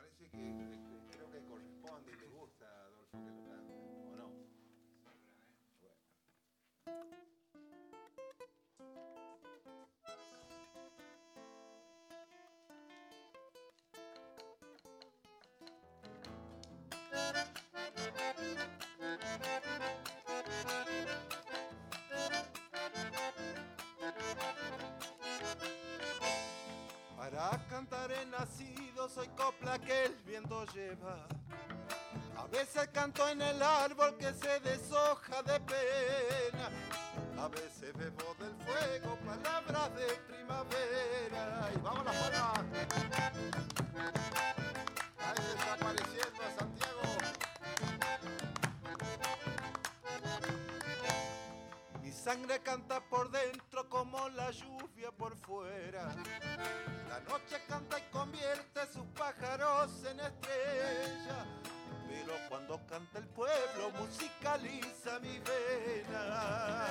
Para 27.49 27.65
cantar 27.69 28.13
he 28.13 28.27
nacido, 28.27 29.09
soy 29.09 29.27
copla 29.29 29.79
que 29.79 30.05
el 30.05 30.15
viento 30.17 30.67
lleva. 30.67 31.27
A 32.37 32.47
veces 32.49 32.91
canto 32.93 33.27
en 33.27 33.41
el 33.41 33.63
árbol 33.63 34.19
que 34.19 34.35
se 34.35 34.61
deshoja 34.61 35.43
de 35.45 35.59
pena. 35.61 36.69
A 37.43 37.49
veces 37.49 37.95
bebo 37.97 38.35
del 38.39 38.55
fuego 38.67 39.17
palabras 39.25 39.97
de 39.97 40.09
primavera. 40.27 41.71
Y 41.75 41.79
vamos 41.79 42.07
a 42.07 42.59
sangre 52.29 52.61
canta 52.61 53.01
por 53.01 53.31
dentro 53.31 53.89
como 53.89 54.29
la 54.29 54.51
lluvia 54.51 55.11
por 55.11 55.35
fuera. 55.39 56.15
La 57.09 57.21
noche 57.21 57.57
canta 57.67 57.99
y 57.99 58.03
convierte 58.13 58.87
sus 58.93 59.07
pájaros 59.17 60.05
en 60.05 60.21
estrellas. 60.21 61.47
Pero 62.07 62.35
cuando 62.51 62.87
canta 62.87 63.21
el 63.21 63.29
pueblo 63.29 63.91
musicaliza 63.99 65.19
mi 65.21 65.39
vena. 65.39 66.87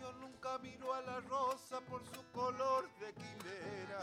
Yo 0.00 0.12
nunca 0.14 0.58
miro 0.58 0.94
a 0.94 1.00
la 1.02 1.20
rosa 1.20 1.80
por 1.82 2.04
su 2.06 2.28
color 2.32 2.90
de 2.98 3.14
quimera. 3.14 4.00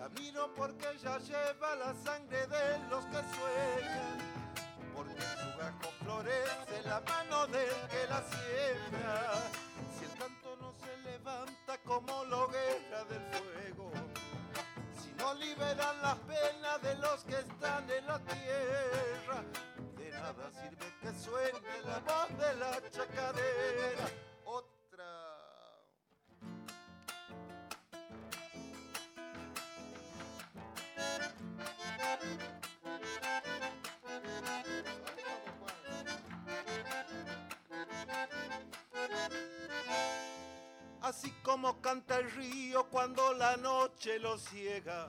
La 0.00 0.08
miro 0.08 0.50
porque 0.56 0.86
ella 0.94 1.18
lleva 1.18 1.76
la 1.76 1.92
sangre 1.92 2.46
de 2.46 2.78
los 2.88 3.04
que 3.04 3.20
sueñan. 3.36 4.18
Porque 4.96 5.20
su 5.20 5.58
gajo 5.58 5.92
florece 6.00 6.82
la 6.86 7.02
mano 7.02 7.46
del 7.48 7.68
que 7.90 8.06
la 8.08 8.22
siembra. 8.22 9.32
Si 9.92 10.04
el 10.06 10.18
canto 10.18 10.56
no 10.56 10.72
se 10.72 10.96
levanta 11.02 11.76
como 11.84 12.24
la 12.24 12.36
hoguera 12.38 13.04
del 13.10 13.22
fuego. 13.26 13.92
Si 15.02 15.12
no 15.18 15.34
liberan 15.34 16.00
las 16.00 16.16
penas 16.20 16.80
de 16.80 16.94
los 16.94 17.22
que 17.24 17.34
están 17.34 17.90
en 17.90 18.06
la 18.06 18.18
tierra. 18.20 19.44
De 19.98 20.10
nada 20.12 20.50
sirve 20.50 20.94
que 21.02 21.12
suene 21.12 21.82
la 21.84 21.98
voz 21.98 22.38
de 22.38 22.54
la 22.54 22.90
chacarera. 22.90 24.29
Así 41.02 41.32
como 41.42 41.80
canta 41.80 42.18
el 42.18 42.30
río 42.30 42.88
cuando 42.88 43.34
la 43.34 43.56
noche 43.56 44.18
lo 44.20 44.38
ciega. 44.38 45.08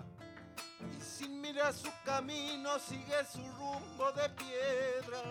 Y 0.98 1.02
sin 1.02 1.40
mirar 1.40 1.74
su 1.74 1.92
camino 2.04 2.80
sigue 2.80 3.24
su 3.32 3.44
rumbo 3.54 4.12
de 4.14 4.28
piedra. 4.30 5.22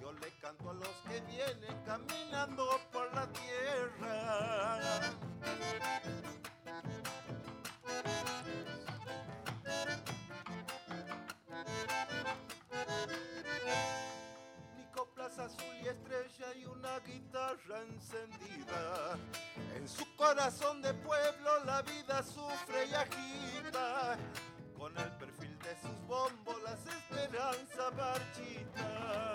Yo 0.00 0.12
le 0.14 0.30
canto 0.40 0.70
a 0.70 0.74
los 0.74 0.88
que 1.08 1.20
vienen 1.20 1.80
caminando 1.84 2.80
por 2.92 3.14
la 3.14 3.28
tierra. 3.32 4.80
Azul 15.38 15.74
y 15.82 15.88
estrella 15.88 16.54
y 16.54 16.64
una 16.64 17.00
guitarra 17.00 17.80
encendida. 17.88 19.18
En 19.74 19.88
su 19.88 20.04
corazón 20.16 20.80
de 20.80 20.94
pueblo 20.94 21.64
la 21.64 21.82
vida 21.82 22.22
sufre 22.22 22.86
y 22.86 22.94
agita. 22.94 24.16
Con 24.78 24.96
el 24.96 25.10
perfil 25.18 25.58
de 25.58 25.76
sus 25.82 26.00
bombos 26.06 26.62
las 26.62 26.86
esperanza 26.86 27.90
marchita. 27.96 29.34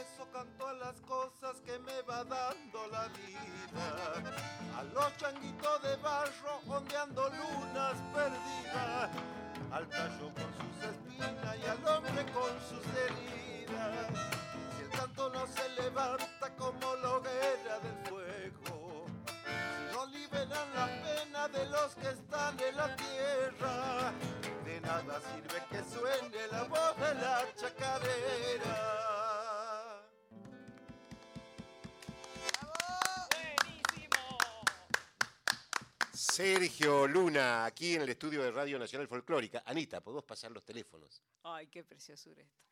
Eso 0.00 0.26
canto 0.32 0.66
a 0.66 0.72
las 0.74 1.00
cosas 1.02 1.60
que 1.64 1.78
me 1.80 2.00
va 2.02 2.24
dando 2.24 2.86
la 2.88 3.08
vida. 3.08 4.34
A 4.78 4.82
los 4.82 5.16
changuitos 5.18 5.82
de 5.82 5.96
barro 5.96 6.60
ondeando 6.68 7.28
lunas 7.28 7.96
perdidas. 8.14 9.10
Al 9.70 9.86
tallo 9.88 10.32
con 10.32 10.50
sus 10.58 10.76
espinas 10.90 11.56
y 11.58 11.66
al 11.66 11.86
hombre 11.86 12.24
con 12.32 12.52
sus 12.68 12.84
heridas. 12.96 14.06
Si 14.76 14.82
el 14.84 14.90
canto 14.90 15.28
no 15.30 15.46
se 15.46 15.68
levanta 15.82 16.56
como 16.56 16.96
la 16.96 17.10
hoguera 17.10 17.78
del 17.80 17.98
fuego. 18.08 19.06
No 19.92 20.06
liberan 20.06 20.74
las 20.74 20.90
penas 20.90 21.52
de 21.52 21.66
los 21.66 21.94
que 21.96 22.08
están 22.08 22.58
en 22.58 22.76
la 22.76 22.96
tierra. 22.96 24.12
De 24.64 24.80
nada 24.80 25.20
sirve 25.20 25.62
que 25.70 25.84
suene 25.84 26.46
la 26.50 26.62
voz 26.64 26.96
de 26.96 27.14
la 27.16 27.44
chacarera. 27.56 29.29
Sergio 36.40 37.06
Luna, 37.06 37.66
aquí 37.66 37.96
en 37.96 38.00
el 38.00 38.08
estudio 38.08 38.42
de 38.42 38.50
Radio 38.50 38.78
Nacional 38.78 39.06
Folclórica. 39.06 39.62
Anita, 39.66 40.00
¿podemos 40.00 40.24
pasar 40.24 40.50
los 40.50 40.64
teléfonos? 40.64 41.22
Ay, 41.42 41.66
qué 41.66 41.84
preciosura 41.84 42.40
esto. 42.40 42.62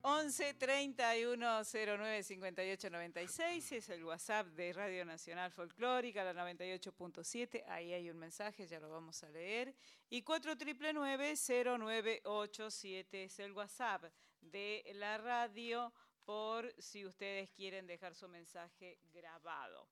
11 0.00 0.54
31 0.54 1.62
09 1.62 2.22
58 2.22 2.88
96 2.88 3.72
es 3.72 3.90
el 3.90 4.02
WhatsApp 4.02 4.46
de 4.46 4.72
Radio 4.72 5.04
Nacional 5.04 5.52
Folclórica, 5.52 6.24
la 6.24 6.32
98.7. 6.32 7.64
Ahí 7.68 7.92
hay 7.92 8.08
un 8.08 8.16
mensaje, 8.16 8.66
ya 8.66 8.80
lo 8.80 8.88
vamos 8.88 9.22
a 9.22 9.28
leer. 9.28 9.74
Y 10.08 10.22
4 10.22 10.54
0987 10.56 13.24
es 13.24 13.38
el 13.40 13.52
WhatsApp 13.52 14.04
de 14.40 14.90
la 14.94 15.18
radio 15.18 15.92
por 16.24 16.74
si 16.78 17.04
ustedes 17.04 17.50
quieren 17.50 17.86
dejar 17.86 18.14
su 18.14 18.26
mensaje 18.26 18.98
grabado. 19.12 19.86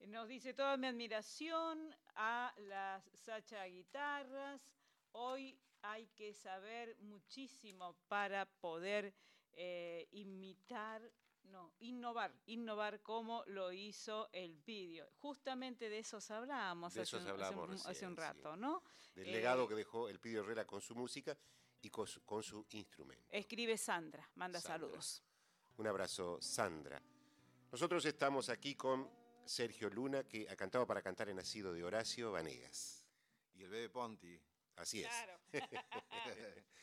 Nos 0.00 0.28
dice 0.28 0.54
toda 0.54 0.76
mi 0.76 0.86
admiración 0.86 1.94
a 2.14 2.54
las 2.58 3.04
Sacha 3.14 3.64
Guitarras. 3.64 4.60
Hoy 5.12 5.58
hay 5.82 6.06
que 6.08 6.32
saber 6.32 6.96
muchísimo 7.00 7.96
para 8.08 8.46
poder 8.46 9.12
eh, 9.52 10.06
imitar, 10.12 11.02
no, 11.44 11.72
innovar, 11.80 12.32
innovar 12.46 13.00
como 13.02 13.42
lo 13.46 13.72
hizo 13.72 14.28
el 14.32 14.54
vídeo. 14.58 15.08
Justamente 15.18 15.88
de 15.88 15.98
esos 16.00 16.30
hablábamos, 16.30 16.94
De 16.94 17.00
hace, 17.00 17.08
esos 17.16 17.22
hace 17.22 17.30
hablábamos 17.30 17.68
un- 17.84 17.90
hace 17.90 18.06
sí. 18.06 18.14
rato, 18.14 18.54
¿no? 18.56 18.82
Del 19.14 19.28
Eh, 19.28 19.32
legado 19.32 19.66
que 19.66 19.74
dejó 19.74 20.08
el 20.08 20.20
Pidio 20.20 20.40
Herrera 20.42 20.66
con 20.66 20.80
su 20.80 20.94
música 20.94 21.36
y 21.82 21.90
con 21.90 22.06
su, 22.06 22.22
con 22.24 22.42
su 22.42 22.66
instrumento. 22.70 23.24
Escribe 23.30 23.76
Sandra, 23.78 24.28
manda 24.34 24.60
Sandra. 24.60 24.88
saludos. 24.88 25.22
Un 25.78 25.86
abrazo, 25.86 26.38
Sandra. 26.40 27.02
Nosotros 27.72 28.04
estamos 28.04 28.48
aquí 28.50 28.74
con 28.74 29.10
Sergio 29.46 29.88
Luna, 29.90 30.24
que 30.24 30.48
ha 30.48 30.56
cantado 30.56 30.86
para 30.86 31.02
cantar 31.02 31.28
en 31.28 31.36
Nacido 31.36 31.72
de 31.72 31.84
Horacio 31.84 32.32
Vanegas. 32.32 33.06
Y 33.54 33.62
el 33.62 33.70
Bebe 33.70 33.88
Ponti. 33.88 34.40
Así 34.76 35.02
es. 35.02 35.08
Claro. 35.08 35.40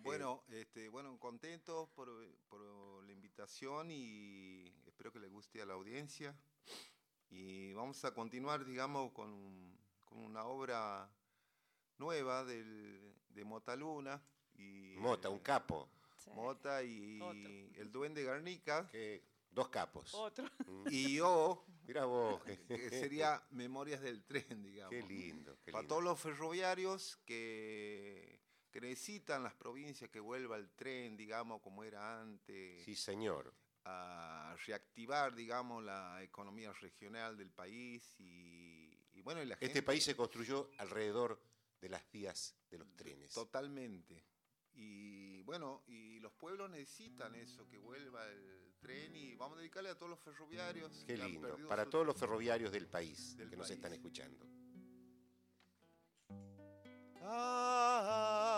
Bueno, 0.00 0.44
este, 0.50 0.88
bueno, 0.88 1.18
contento 1.18 1.90
por, 1.94 2.08
por 2.48 2.60
la 3.04 3.12
invitación 3.12 3.90
y 3.90 4.72
espero 4.86 5.12
que 5.12 5.18
le 5.18 5.26
guste 5.26 5.60
a 5.60 5.66
la 5.66 5.74
audiencia. 5.74 6.38
Y 7.30 7.72
vamos 7.72 8.04
a 8.04 8.14
continuar, 8.14 8.64
digamos, 8.64 9.12
con, 9.12 9.76
con 10.04 10.18
una 10.20 10.44
obra 10.44 11.10
nueva 11.98 12.44
del, 12.44 13.12
de 13.28 13.44
Mota 13.44 13.76
Luna. 13.76 14.22
Y, 14.54 14.94
Mota, 14.96 15.28
un 15.28 15.40
capo. 15.40 15.90
Sí. 16.16 16.30
Mota 16.30 16.82
y 16.82 17.20
Otro. 17.20 17.50
el 17.82 17.92
Duende 17.92 18.22
Garnica. 18.22 18.88
Que, 18.88 19.22
dos 19.50 19.68
capos. 19.68 20.14
Otro. 20.14 20.46
Y 20.90 21.14
yo, 21.16 21.64
Mira 21.88 22.04
vos. 22.04 22.40
que 22.68 22.90
sería 22.90 23.42
Memorias 23.50 24.00
del 24.00 24.22
Tren, 24.24 24.62
digamos. 24.62 24.90
Qué 24.90 25.02
lindo. 25.02 25.58
Qué 25.64 25.72
Para 25.72 25.82
lindo. 25.82 25.94
todos 25.94 26.04
los 26.04 26.20
ferroviarios 26.20 27.16
que, 27.24 28.40
que 28.70 28.80
necesitan 28.80 29.42
las 29.42 29.54
provincias 29.54 30.10
que 30.10 30.20
vuelva 30.20 30.56
el 30.56 30.70
tren, 30.70 31.16
digamos, 31.16 31.60
como 31.62 31.82
era 31.84 32.20
antes, 32.20 32.84
Sí, 32.84 32.94
señor. 32.94 33.52
a 33.84 34.54
reactivar, 34.66 35.34
digamos, 35.34 35.82
la 35.82 36.22
economía 36.22 36.72
regional 36.74 37.36
del 37.38 37.50
país 37.50 38.14
y, 38.20 39.02
y 39.14 39.22
bueno, 39.22 39.42
y 39.42 39.46
la 39.46 39.54
Este 39.54 39.66
gente- 39.68 39.82
país 39.82 40.04
se 40.04 40.14
construyó 40.14 40.70
alrededor 40.78 41.40
de 41.80 41.88
las 41.88 42.02
vías 42.12 42.54
de 42.70 42.78
los 42.78 42.94
trenes. 42.96 43.32
Totalmente. 43.32 44.26
Y 44.80 45.42
bueno, 45.42 45.82
y 45.88 46.20
los 46.20 46.32
pueblos 46.34 46.70
necesitan 46.70 47.34
eso, 47.34 47.66
que 47.68 47.78
vuelva 47.78 48.24
el 48.28 48.72
tren 48.80 49.14
y 49.16 49.34
vamos 49.34 49.56
a 49.58 49.60
dedicarle 49.60 49.90
a 49.90 49.96
todos 49.96 50.10
los 50.10 50.20
ferroviarios. 50.20 51.02
Qué 51.04 51.16
lindo. 51.16 51.58
Para 51.68 51.82
su- 51.84 51.90
todos 51.90 52.06
los 52.06 52.16
ferroviarios 52.16 52.70
del 52.70 52.86
país 52.86 53.36
Del 53.36 53.50
que 53.50 53.56
nos 53.56 53.68
están 53.70 53.92
escuchando. 53.92 54.46
Ah, 57.20 58.00
ah, 58.04 58.57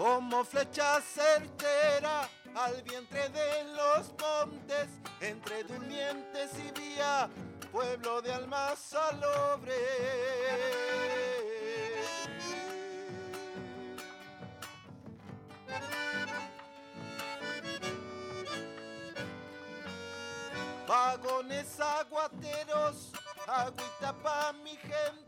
Como 0.00 0.42
flecha 0.46 0.98
certera 1.02 2.26
al 2.54 2.80
vientre 2.80 3.28
de 3.28 3.64
los 3.64 4.14
montes, 4.18 4.88
entre 5.20 5.62
durmientes 5.64 6.52
y 6.58 6.70
vía, 6.70 7.28
pueblo 7.70 8.22
de 8.22 8.32
alma 8.32 8.74
salobre. 8.76 9.74
Vagones 20.88 21.78
aguateros, 21.78 23.12
agüita 23.46 24.14
pa' 24.22 24.54
mi 24.64 24.76
gente, 24.78 25.19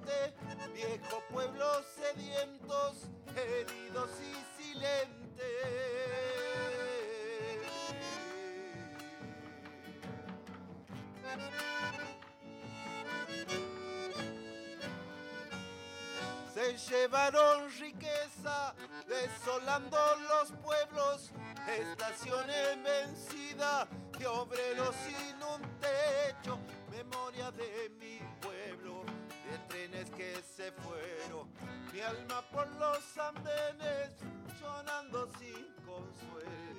llevaron 17.13 17.71
riqueza, 17.79 18.75
desolando 19.07 19.99
los 20.31 20.51
pueblos, 20.63 21.31
estaciones 21.69 22.83
vencidas 22.83 23.87
y 24.19 24.25
obreros 24.25 24.95
sin 25.05 25.37
un 25.43 25.61
techo, 25.79 26.59
memoria 26.91 27.51
de 27.51 27.91
mi 28.01 28.19
pueblo, 28.41 29.05
de 29.51 29.59
trenes 29.69 30.11
que 30.13 30.43
se 30.43 30.73
fueron, 30.73 31.51
mi 31.93 32.01
alma 32.01 32.41
por 32.51 32.67
los 32.77 33.19
andenes, 33.19 34.13
sonando 34.59 35.29
sin 35.39 35.71
consuelo. 35.85 36.73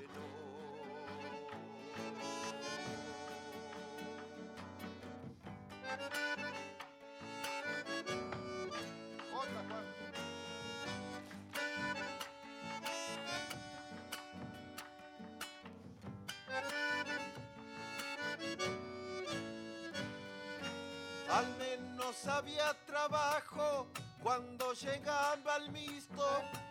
Al 21.34 21.48
menos 21.58 22.28
había 22.28 22.76
trabajo 22.86 23.88
cuando 24.22 24.72
llegaba 24.74 25.56
el 25.58 25.72
misto, 25.72 26.24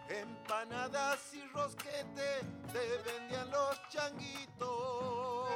empanadas 0.08 1.34
y 1.34 1.42
rosquete 1.48 2.40
te 2.72 3.10
vendían 3.10 3.50
los 3.50 3.76
changuitos. 3.88 5.48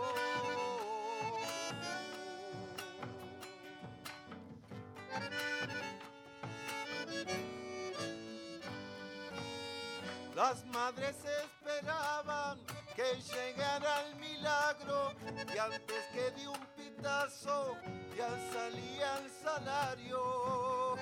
Las 10.35 10.67
madres 10.67 11.17
esperaban 11.17 12.59
que 12.97 13.23
llegara 13.23 14.03
el 14.09 14.17
milagro 14.17 15.13
y 15.55 15.59
antes 15.59 16.07
que 16.13 16.31
de 16.33 16.49
un 16.49 16.67
pitazo 16.75 17.77
ya 18.17 18.31
salía 18.53 19.19
el 19.19 19.31
salario. 19.31 20.97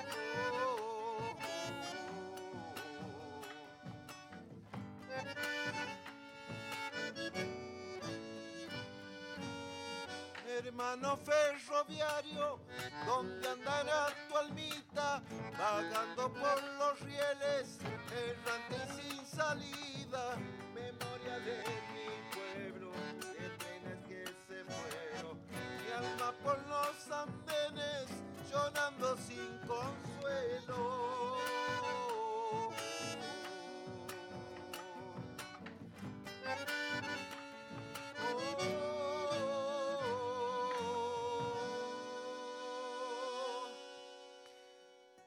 Hermano 10.47 11.17
ferroviario, 11.19 12.59
¿dónde 13.07 13.49
andará 13.49 14.09
tu 14.29 14.37
almita? 14.37 15.23
Vagando 15.59 16.33
por 16.33 16.63
los 16.79 17.01
rieles, 17.01 17.79
errante 18.11 18.77
y 18.77 19.03
sin 19.03 19.27
salida. 19.27 20.37
Memoria 20.75 21.39
de 21.41 21.63
mi 21.93 22.04
alma 25.95 26.33
por 26.43 26.59
los 26.69 27.11
andenes, 27.11 28.09
llorando 28.51 29.17
sin 29.27 29.59
consuelo. 29.67 31.15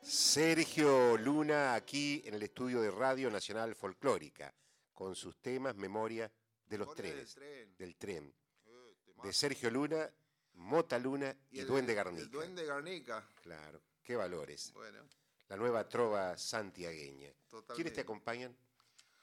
Sergio 0.01 1.17
Luna 1.17 1.73
aquí 1.73 2.21
en 2.25 2.35
el 2.35 2.43
estudio 2.43 2.81
de 2.81 2.91
Radio 2.91 3.29
Nacional 3.29 3.75
Folclórica, 3.75 4.53
con 4.93 5.15
sus 5.15 5.37
temas 5.41 5.75
Memoria 5.75 6.31
de 6.65 6.77
los 6.77 6.87
Memoria 6.89 7.03
del 7.15 7.15
trenes, 7.15 7.33
tren. 7.35 7.75
del 7.77 7.95
tren, 7.97 8.35
Eh, 8.65 8.95
de. 9.23 9.33
Sergio 9.33 9.71
Luna, 9.71 10.09
Mota 10.57 10.97
Luna 10.99 11.35
y, 11.51 11.59
el- 11.59 11.67
Duende 11.67 11.93
Garnica. 11.93 12.23
El 12.23 12.29
Duende 12.31 12.65
Garnica. 12.65 13.27
Claro, 13.41 13.81
qué 14.03 14.15
valores. 14.15 14.71
Bueno, 14.73 15.07
La 15.49 15.55
nueva 15.55 15.87
trova 15.87 16.37
santiagueña. 16.37 17.31
¿Quiénes 17.75 17.93
te 17.93 18.01
acompañan 18.01 18.55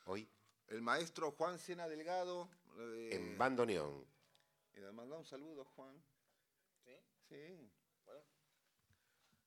hoy 0.07 0.29
El 0.69 0.81
maestro 0.81 1.33
Juan 1.33 1.59
Sena 1.59 1.87
Delgado. 1.89 2.49
eh, 2.79 3.11
en 3.13 3.37
bandoneón? 3.39 4.07
y 4.73 4.81
le 4.81 4.91
manda 4.91 5.17
un 5.17 5.25
saludo, 5.25 5.65
Juan. 5.65 6.03
¿Sí? 6.85 6.91
Sí. 7.29 7.71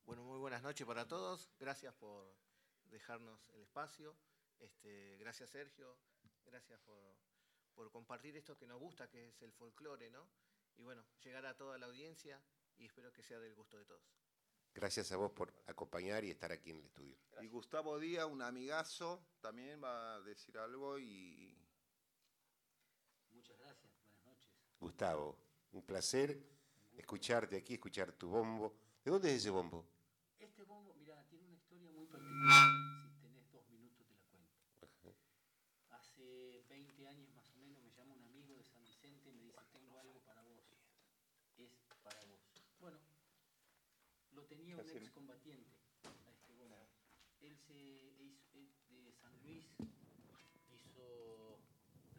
Bueno, 0.06 0.24
muy 0.24 0.40
buenas 0.40 0.64
noches 0.64 0.88
para 0.88 1.06
todos. 1.06 1.50
Gracias 1.60 1.94
por 1.96 2.34
dejarnos 2.86 3.50
el 3.50 3.62
espacio. 3.64 4.16
Este, 4.60 5.18
gracias 5.18 5.50
Sergio. 5.50 5.98
Gracias 6.46 6.80
por, 6.80 7.18
por 7.74 7.92
compartir 7.92 8.38
esto 8.38 8.58
que 8.58 8.66
nos 8.66 8.80
gusta, 8.80 9.10
que 9.10 9.28
es 9.28 9.42
el 9.42 9.52
folclore, 9.52 10.10
¿no? 10.10 10.30
Y 10.78 10.84
bueno, 10.84 11.04
llegar 11.24 11.46
a 11.46 11.56
toda 11.58 11.78
la 11.78 11.88
audiencia 11.88 12.42
y 12.78 12.86
espero 12.86 13.12
que 13.12 13.24
sea 13.24 13.40
del 13.40 13.54
gusto 13.56 13.78
de 13.78 13.86
todos. 13.86 14.02
Gracias 14.74 15.12
a 15.12 15.18
vos 15.18 15.32
por 15.32 15.52
acompañar 15.66 16.24
y 16.24 16.30
estar 16.30 16.52
aquí 16.52 16.70
en 16.70 16.78
el 16.78 16.86
estudio. 16.86 17.18
Y 17.42 17.48
Gustavo 17.48 17.98
Díaz, 18.00 18.26
un 18.28 18.42
amigazo, 18.44 19.26
también 19.42 19.84
va 19.84 20.16
a 20.16 20.22
decir 20.22 20.58
algo 20.58 21.00
y 21.00 21.58
Muchas 23.32 23.58
gracias, 23.60 23.92
buenas 24.04 24.26
noches. 24.26 24.52
Gustavo, 24.80 25.38
un 25.72 25.82
placer 25.84 26.40
escucharte 26.96 27.58
aquí, 27.58 27.74
escuchar 27.76 28.12
tu 28.14 28.30
bombo. 28.30 28.76
¿De 29.04 29.12
dónde 29.12 29.30
es 29.32 29.38
ese 29.38 29.50
bombo? 29.50 29.88
Este 30.40 30.64
bombo, 30.64 30.94
mira, 30.96 31.24
tiene 31.30 31.46
una 31.46 31.56
historia 31.56 31.90
muy 31.92 32.06
particular. 32.08 32.68
Si 33.10 33.16
tenés 33.22 33.52
dos 33.52 33.68
minutos 33.70 34.08
te 34.08 34.14
la 34.16 34.22
cuento. 34.30 35.16
Hace 35.90 36.64
20 36.70 37.08
años 37.08 37.30
más 37.36 37.50
o 37.52 37.56
menos 37.58 37.82
me 37.84 37.92
llama 37.92 38.16
presente 38.78 39.30
y 39.30 39.34
me 39.34 39.44
dice, 39.44 39.60
tengo 39.72 39.98
algo 40.00 40.20
para 40.26 40.42
vos. 40.44 40.64
Es 41.58 41.72
para 42.04 42.24
vos. 42.26 42.40
Bueno, 42.80 42.98
lo 44.32 44.44
tenía 44.46 44.76
un 44.76 44.82
Hacer- 44.82 45.04
excombatiente 45.04 45.70
a 46.26 46.32
este 46.32 46.54
bombo. 46.54 46.90
Él 47.40 47.56
se 47.58 47.74
hizo, 48.20 48.58
él 48.90 49.04
de 49.06 49.12
San 49.14 49.38
Luis, 49.44 49.66
hizo 50.74 51.60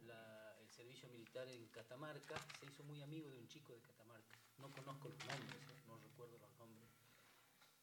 la- 0.05 0.57
el 0.59 0.69
militar 1.07 1.47
en 1.47 1.67
Catamarca, 1.69 2.35
se 2.59 2.65
hizo 2.65 2.83
muy 2.83 3.01
amigo 3.01 3.29
de 3.29 3.39
un 3.39 3.47
chico 3.47 3.73
de 3.73 3.81
Catamarca. 3.81 4.37
No 4.57 4.69
conozco 4.71 5.09
los 5.09 5.19
nombres, 5.25 5.61
eh, 5.69 5.83
no 5.87 5.97
recuerdo 5.97 6.37
los 6.37 6.51
nombres. 6.57 6.89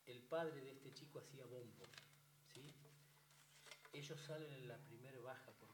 El 0.07 0.23
padre 0.23 0.61
de 0.61 0.73
este 0.73 0.93
chico 0.93 1.19
hacía 1.19 1.45
bombo, 1.47 1.85
¿sí? 2.53 2.75
Ellos 3.93 4.21
salen 4.21 4.53
en 4.53 4.69
la 4.69 4.77
primera 4.85 5.19
baja 5.21 5.51
por, 5.53 5.69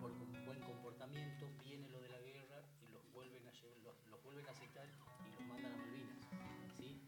por 0.00 0.12
con 0.18 0.44
buen 0.44 0.60
comportamiento, 0.60 1.48
viene 1.64 1.88
lo 1.88 2.00
de 2.00 2.08
la 2.10 2.20
guerra 2.20 2.62
y 2.82 2.92
los 2.92 3.10
vuelven 3.12 3.46
a 3.48 3.52
llevar, 3.52 3.78
los, 4.10 4.22
vuelven 4.22 4.46
a 4.48 4.54
citar 4.54 4.86
y 4.86 5.32
los 5.32 5.40
mandan 5.46 5.72
a 5.72 5.76
Malvinas, 5.76 6.18
¿sí? 6.76 7.00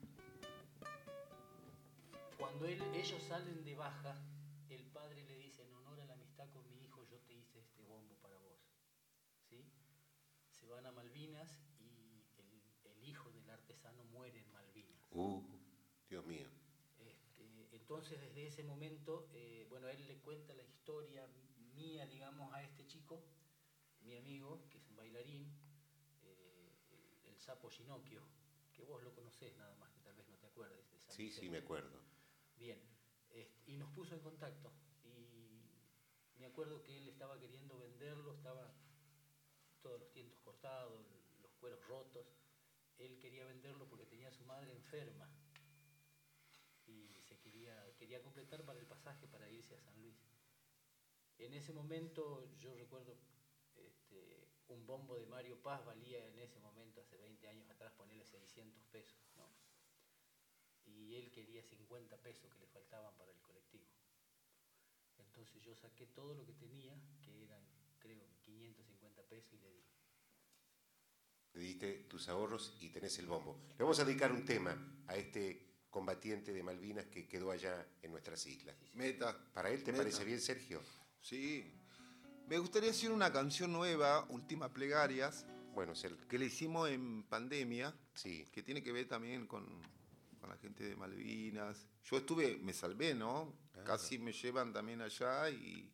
Cuando 2.38 2.66
él- 2.66 2.82
ellos 2.94 3.22
salen 3.24 3.64
de 3.64 3.74
baja, 3.74 4.16
el 4.70 4.82
padre 4.86 5.22
le 5.24 5.36
dice, 5.36 5.62
en 5.62 5.74
honor 5.74 6.00
a 6.00 6.06
la 6.06 6.14
amistad 6.14 6.48
con 6.50 6.68
mi 6.70 6.82
hijo, 6.84 7.04
yo 7.04 7.18
te 7.20 7.34
hice 7.34 7.60
este 7.60 7.82
bombo 7.84 8.14
para 8.16 8.36
vos. 8.38 8.58
¿Sí? 9.48 9.62
Se 10.50 10.66
van 10.68 10.86
a 10.86 10.92
Malvinas 10.92 11.60
y 11.78 12.24
el, 12.38 12.62
el 12.92 13.04
hijo 13.04 13.30
del 13.32 13.48
artesano 13.50 14.02
muere 14.04 14.38
en 14.38 14.50
Malvinas. 14.52 15.03
Uh, 15.14 15.40
Dios 16.10 16.26
mío. 16.26 16.48
Este, 16.98 17.76
entonces, 17.76 18.20
desde 18.20 18.46
ese 18.48 18.64
momento, 18.64 19.28
eh, 19.32 19.64
bueno, 19.70 19.88
él 19.88 20.06
le 20.08 20.18
cuenta 20.18 20.52
la 20.54 20.64
historia 20.64 21.26
mía, 21.74 22.06
digamos, 22.06 22.52
a 22.52 22.62
este 22.62 22.86
chico, 22.86 23.22
mi 24.00 24.16
amigo, 24.16 24.68
que 24.70 24.78
es 24.78 24.88
un 24.88 24.96
bailarín, 24.96 25.46
eh, 26.22 26.72
el, 26.90 27.30
el 27.30 27.38
sapo 27.38 27.70
Ginocchio, 27.70 28.22
que 28.72 28.84
vos 28.84 29.02
lo 29.04 29.14
conocés 29.14 29.56
nada 29.56 29.74
más, 29.76 29.90
que 29.92 30.00
tal 30.00 30.14
vez 30.14 30.28
no 30.28 30.36
te 30.36 30.46
acuerdes 30.46 30.90
de 30.90 30.98
Sí, 31.12 31.30
sí, 31.30 31.48
me 31.48 31.58
acuerdo. 31.58 32.00
Bien, 32.56 32.80
este, 33.30 33.70
y 33.70 33.76
nos 33.76 33.90
puso 33.90 34.14
en 34.14 34.20
contacto. 34.20 34.72
Y 35.04 35.62
me 36.38 36.46
acuerdo 36.46 36.82
que 36.82 36.96
él 36.96 37.08
estaba 37.08 37.38
queriendo 37.38 37.78
venderlo, 37.78 38.34
estaba 38.34 38.74
todos 39.80 40.00
los 40.00 40.10
tientos 40.12 40.40
cortados, 40.40 41.06
los 41.40 41.52
cueros 41.60 41.86
rotos. 41.86 42.26
Él 42.98 43.18
quería 43.18 43.44
venderlo 43.44 43.88
porque 43.88 44.06
tenía 44.06 44.28
a 44.28 44.32
su 44.32 44.44
madre 44.44 44.72
enferma 44.72 45.28
y 46.86 47.20
se 47.22 47.38
quería, 47.38 47.94
quería 47.96 48.22
completar 48.22 48.64
para 48.64 48.78
el 48.78 48.86
pasaje 48.86 49.26
para 49.28 49.48
irse 49.48 49.74
a 49.74 49.80
San 49.80 50.00
Luis. 50.00 50.16
En 51.38 51.54
ese 51.54 51.72
momento 51.72 52.56
yo 52.58 52.74
recuerdo 52.74 53.16
este, 53.76 54.48
un 54.68 54.86
bombo 54.86 55.16
de 55.16 55.26
Mario 55.26 55.60
Paz 55.60 55.84
valía 55.84 56.26
en 56.28 56.38
ese 56.38 56.60
momento, 56.60 57.00
hace 57.00 57.16
20 57.16 57.48
años 57.48 57.68
atrás, 57.70 57.92
ponerle 57.92 58.24
600 58.24 58.84
pesos. 58.86 59.18
¿no? 59.36 59.48
y 60.86 61.14
él 61.16 61.30
quería 61.30 61.62
50 61.62 62.16
pesos 62.22 62.50
que 62.52 62.60
le 62.60 62.66
faltaban 62.68 63.16
para 63.16 63.30
el 63.32 63.40
colectivo. 63.40 63.86
Entonces 65.18 65.62
yo 65.62 65.74
saqué 65.74 66.06
todo 66.08 66.34
lo 66.34 66.44
que 66.44 66.54
tenía, 66.54 66.94
que 67.22 67.44
eran 67.44 67.64
creo 67.98 68.26
que 68.28 68.36
550 68.42 69.22
pesos, 69.24 69.52
y 69.54 69.58
le 69.58 69.70
di. 69.70 69.84
Le 71.54 71.60
diste 71.60 71.92
tus 72.08 72.28
ahorros 72.28 72.76
y 72.80 72.88
tenés 72.90 73.18
el 73.18 73.26
bombo. 73.26 73.56
Le 73.78 73.84
vamos 73.84 73.98
a 74.00 74.04
dedicar 74.04 74.32
un 74.32 74.44
tema 74.44 74.76
a 75.06 75.16
este 75.16 75.64
combatiente 75.90 76.52
de 76.52 76.62
Malvinas 76.62 77.06
que 77.06 77.28
quedó 77.28 77.50
allá 77.52 77.86
en 78.02 78.10
nuestras 78.10 78.44
islas. 78.46 78.74
Meta. 78.94 79.36
¿Para 79.52 79.70
él 79.70 79.82
te 79.84 79.92
Meta. 79.92 80.02
parece 80.02 80.24
bien, 80.24 80.40
Sergio? 80.40 80.80
Sí. 81.20 81.72
Me 82.48 82.58
gustaría 82.58 82.88
decir 82.88 83.10
una 83.12 83.32
canción 83.32 83.72
nueva, 83.72 84.26
Última 84.30 84.72
Plegarias, 84.72 85.46
Bueno, 85.74 85.92
que 86.28 86.38
le 86.38 86.46
hicimos 86.46 86.88
en 86.90 87.22
pandemia, 87.24 87.94
sí. 88.14 88.44
que 88.52 88.62
tiene 88.62 88.82
que 88.82 88.92
ver 88.92 89.08
también 89.08 89.46
con, 89.46 89.64
con 90.40 90.50
la 90.50 90.56
gente 90.56 90.84
de 90.84 90.94
Malvinas. 90.96 91.86
Yo 92.04 92.18
estuve, 92.18 92.58
me 92.58 92.72
salvé, 92.72 93.14
¿no? 93.14 93.54
Ah. 93.74 93.84
Casi 93.84 94.18
me 94.18 94.32
llevan 94.32 94.72
también 94.72 95.00
allá 95.00 95.48
y 95.50 95.88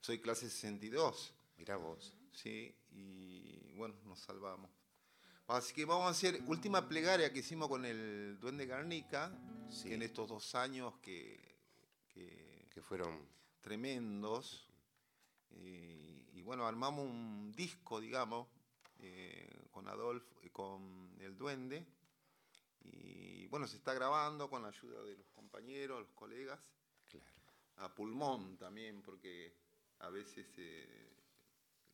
soy 0.00 0.18
clase 0.20 0.48
62. 0.50 1.34
Mirá 1.58 1.76
vos. 1.76 2.14
Sí, 2.32 2.74
y 2.90 3.72
bueno, 3.76 3.94
nos 4.04 4.18
salvamos. 4.20 4.70
Así 5.48 5.72
que 5.72 5.84
vamos 5.84 6.06
a 6.06 6.10
hacer 6.10 6.42
última 6.46 6.88
plegaria 6.88 7.32
que 7.32 7.38
hicimos 7.38 7.68
con 7.68 7.84
el 7.84 8.38
Duende 8.40 8.66
Garnica, 8.66 9.32
Sí. 9.70 9.88
que 9.88 9.94
en 9.94 10.02
estos 10.02 10.28
dos 10.28 10.54
años 10.54 10.94
que, 11.02 11.38
que 12.08 12.66
Que 12.70 12.80
fueron... 12.82 13.26
tremendos. 13.60 14.66
Y, 15.50 16.28
y 16.34 16.42
bueno, 16.42 16.66
armamos 16.66 17.04
un 17.04 17.52
disco, 17.56 18.00
digamos, 18.00 18.46
eh, 18.98 19.66
con 19.70 19.88
Adolfo, 19.88 20.40
eh, 20.42 20.50
con 20.50 21.16
el 21.20 21.36
Duende. 21.36 21.84
Y 22.82 23.46
bueno, 23.48 23.66
se 23.66 23.76
está 23.76 23.94
grabando 23.94 24.48
con 24.50 24.62
la 24.62 24.68
ayuda 24.68 25.02
de 25.02 25.16
los 25.16 25.26
compañeros, 25.28 26.00
los 26.00 26.10
colegas. 26.14 26.60
Claro. 27.08 27.26
A 27.76 27.94
pulmón 27.94 28.56
también, 28.56 29.02
porque 29.02 29.54
a 30.00 30.08
veces, 30.10 30.46
eh, 30.58 31.08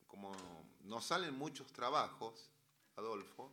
como 0.07 0.33
no 0.85 1.01
salen 1.01 1.35
muchos 1.35 1.73
trabajos, 1.73 2.51
Adolfo, 2.97 3.53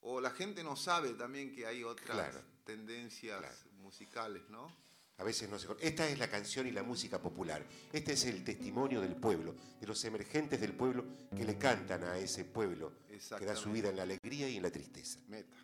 o 0.00 0.20
la 0.20 0.30
gente 0.30 0.62
no 0.62 0.76
sabe 0.76 1.10
también 1.14 1.52
que 1.54 1.66
hay 1.66 1.82
otras 1.84 2.16
Claro. 2.16 2.40
tendencias 2.64 3.38
Claro. 3.40 3.56
musicales, 3.82 4.42
¿no? 4.48 4.70
A 5.18 5.24
veces 5.24 5.48
no 5.48 5.58
se... 5.58 5.66
Esta 5.80 6.08
es 6.08 6.16
la 6.18 6.30
canción 6.30 6.68
y 6.68 6.70
la 6.70 6.84
música 6.84 7.20
popular. 7.20 7.64
Este 7.92 8.12
es 8.12 8.24
el 8.26 8.44
testimonio 8.44 9.00
del 9.00 9.16
pueblo, 9.16 9.56
de 9.80 9.86
los 9.88 10.04
emergentes 10.04 10.60
del 10.60 10.74
pueblo 10.74 11.04
que 11.36 11.44
le 11.44 11.58
cantan 11.58 12.04
a 12.04 12.16
ese 12.18 12.44
pueblo 12.44 12.92
que 13.36 13.44
da 13.44 13.56
su 13.56 13.72
vida 13.72 13.88
en 13.88 13.96
la 13.96 14.04
alegría 14.04 14.48
y 14.48 14.56
en 14.58 14.62
la 14.62 14.70
tristeza. 14.70 15.18
Meta. 15.26 15.56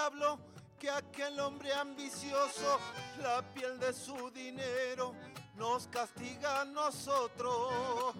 Diablo 0.00 0.38
que 0.78 0.88
aquel 0.88 1.38
hombre 1.40 1.74
ambicioso, 1.74 2.78
la 3.22 3.42
piel 3.52 3.78
de 3.78 3.92
su 3.92 4.30
dinero 4.30 5.14
nos 5.56 5.88
castiga 5.88 6.62
a 6.62 6.64
nosotros. 6.64 8.14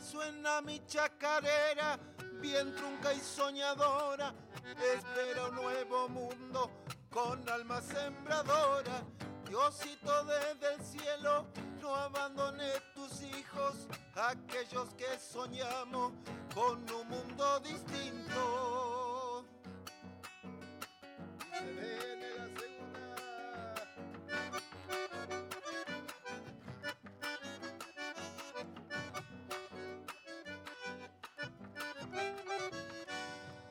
Suena 0.00 0.60
mi 0.60 0.80
chacarera, 0.86 1.98
bien 2.40 2.72
trunca 2.76 3.12
y 3.12 3.20
soñadora, 3.20 4.32
espera 4.94 5.46
un 5.48 5.56
nuevo 5.56 6.08
mundo 6.08 6.70
con 7.10 7.48
alma 7.48 7.80
sembradora. 7.82 9.02
Diosito 9.44 10.24
desde 10.24 10.74
el 10.74 10.84
cielo, 10.84 11.46
no 11.86 11.94
abandone 11.94 12.68
tus 12.94 13.22
hijos, 13.22 13.86
aquellos 14.16 14.92
que 14.94 15.18
soñamos 15.20 16.12
con 16.52 16.84
un 16.90 17.08
mundo 17.08 17.60
distinto. 17.60 19.44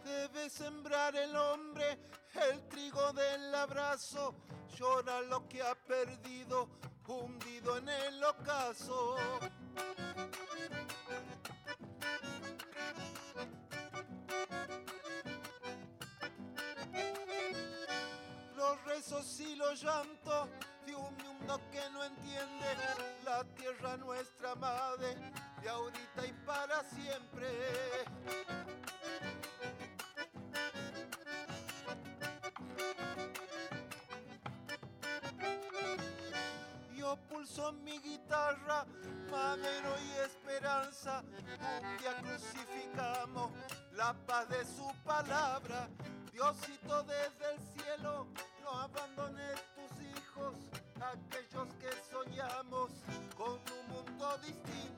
Debe 0.05 0.49
sembrar 0.49 1.15
el 1.17 1.35
hombre 1.35 1.99
el 2.49 2.65
trigo 2.69 3.11
del 3.13 3.53
abrazo, 3.55 4.35
llora 4.77 5.21
lo 5.21 5.47
que 5.49 5.61
ha 5.61 5.75
perdido, 5.75 6.69
hundido 7.07 7.77
en 7.77 7.89
el 7.89 8.23
ocaso. 8.23 9.17
Los 18.55 18.85
rezos 18.85 19.39
y 19.39 19.55
los 19.55 19.81
llantos 19.81 20.49
de 20.85 20.95
un, 20.95 21.15
mundo 21.17 21.61
que 21.71 21.81
no 21.91 22.03
entiende 22.03 22.65
la 23.23 23.43
tierra 23.55 23.97
nuestra 23.97 24.55
madre, 24.55 25.15
de 25.61 25.69
ahorita 25.69 26.25
y 26.25 26.33
para 26.45 26.83
siempre. 26.83 27.47
Pulso 37.45 37.73
mi 37.73 37.99
guitarra, 37.99 38.87
madero 39.29 39.95
y 39.99 40.11
esperanza, 40.25 41.23
día 41.99 42.17
crucificamos 42.19 43.51
la 43.93 44.15
paz 44.25 44.49
de 44.49 44.65
su 44.65 44.91
palabra. 45.03 45.87
Diosito 46.33 47.03
desde 47.03 47.53
el 47.53 47.59
cielo, 47.59 48.25
no 48.63 48.71
abandones 48.71 49.61
tus 49.75 49.91
hijos, 50.01 50.55
aquellos 50.95 51.67
que 51.75 51.91
soñamos 52.09 52.89
con 53.37 53.53
un 53.53 53.87
mundo 53.89 54.37
distinto. 54.39 54.95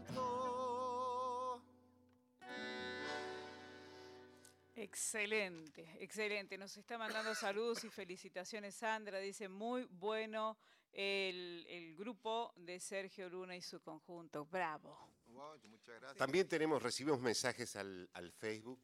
Excelente, 4.74 5.98
excelente. 6.00 6.58
Nos 6.58 6.78
está 6.78 6.98
mandando 6.98 7.36
saludos 7.36 7.84
y 7.84 7.90
felicitaciones 7.90 8.76
Sandra. 8.76 9.20
Dice 9.20 9.50
muy 9.50 9.84
bueno 9.90 10.58
el, 10.92 11.66
el 11.68 11.96
grupo 11.96 12.54
de 12.58 12.80
Sergio 12.80 13.30
Luna 13.30 13.56
y 13.56 13.62
su 13.62 13.82
conjunto. 13.82 14.46
Bravo. 14.46 15.14
Wow, 15.28 15.60
muchas 15.70 15.96
gracias. 16.00 16.18
También 16.18 16.48
tenemos, 16.48 16.82
recibimos 16.82 17.20
mensajes 17.20 17.76
al, 17.76 18.10
al 18.14 18.32
Facebook 18.32 18.82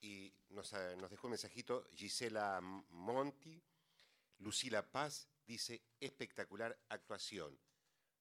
y 0.00 0.32
nos, 0.50 0.72
eh, 0.72 0.96
nos 0.96 1.10
dejó 1.10 1.26
un 1.26 1.32
mensajito 1.32 1.86
Gisela 1.94 2.60
Monti, 2.60 3.62
Lucila 4.38 4.82
Paz, 4.90 5.28
dice 5.46 5.82
espectacular 6.00 6.78
actuación. 6.88 7.58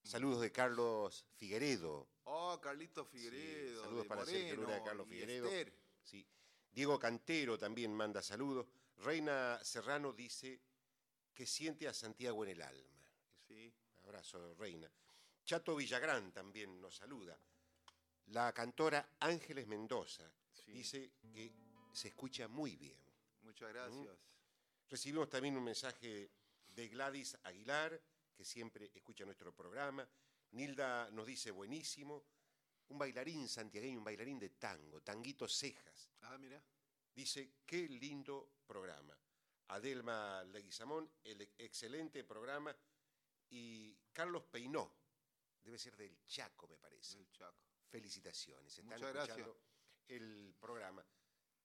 Saludos 0.03 0.41
de 0.41 0.51
Carlos 0.51 1.25
Figueredo. 1.35 2.07
Oh, 2.23 2.59
Carlito 2.61 3.03
Figueredo. 3.05 3.83
saludos 3.83 4.03
de 4.03 4.09
para 4.09 4.25
Sergio 4.25 4.55
Luna, 4.55 4.67
Moreno 4.67 4.85
Carlos 4.85 5.07
Figueredo. 5.07 5.49
Sí. 6.01 6.25
Diego 6.71 6.97
Cantero 6.97 7.57
también 7.57 7.93
manda 7.93 8.21
saludos. 8.21 8.67
Reina 8.97 9.59
Serrano 9.63 10.13
dice 10.13 10.61
que 11.33 11.45
siente 11.45 11.87
a 11.87 11.93
Santiago 11.93 12.43
en 12.45 12.51
el 12.51 12.61
alma. 12.61 12.96
Sí. 13.47 13.73
Abrazo, 14.03 14.55
Reina. 14.55 14.91
Chato 15.43 15.75
Villagrán 15.75 16.31
también 16.31 16.79
nos 16.81 16.95
saluda. 16.95 17.37
La 18.27 18.53
cantora 18.53 19.15
Ángeles 19.19 19.67
Mendoza 19.67 20.29
Sí. 20.53 20.71
dice 20.71 21.11
que 21.33 21.53
se 21.93 22.09
escucha 22.09 22.47
muy 22.47 22.75
bien. 22.75 22.99
Muchas 23.43 23.69
gracias. 23.69 24.17
Recibimos 24.89 25.29
también 25.29 25.55
un 25.57 25.63
mensaje 25.63 26.29
de 26.67 26.87
Gladys 26.89 27.37
Aguilar, 27.43 28.01
que 28.35 28.43
siempre 28.43 28.91
escucha 28.93 29.25
nuestro 29.25 29.53
programa. 29.53 30.07
Nilda 30.51 31.09
nos 31.11 31.25
dice 31.25 31.51
buenísimo. 31.51 32.25
Un 32.89 32.97
bailarín 32.97 33.47
santiagueño, 33.47 33.97
un 33.99 34.03
bailarín 34.03 34.39
de 34.39 34.49
tango, 34.51 35.01
Tanguito 35.01 35.47
Cejas. 35.47 36.09
Ah, 36.21 36.37
mira. 36.37 36.61
Dice, 37.13 37.51
qué 37.65 37.87
lindo 37.89 38.59
programa. 38.65 39.17
Adelma 39.69 40.43
Leguizamón, 40.45 41.09
el 41.23 41.41
excelente 41.57 42.23
programa. 42.23 42.75
Y 43.49 43.95
Carlos 44.11 44.43
Peinó, 44.51 44.91
debe 45.63 45.77
ser 45.77 45.95
del 45.95 46.23
Chaco, 46.25 46.67
me 46.67 46.77
parece. 46.77 47.19
El 47.19 47.29
Chaco. 47.29 47.57
Felicitaciones. 47.89 48.77
Están 48.77 48.85
Muchas 48.85 49.13
gracias. 49.13 49.37
escuchando 49.37 49.61
el 50.07 50.55
programa. 50.59 51.05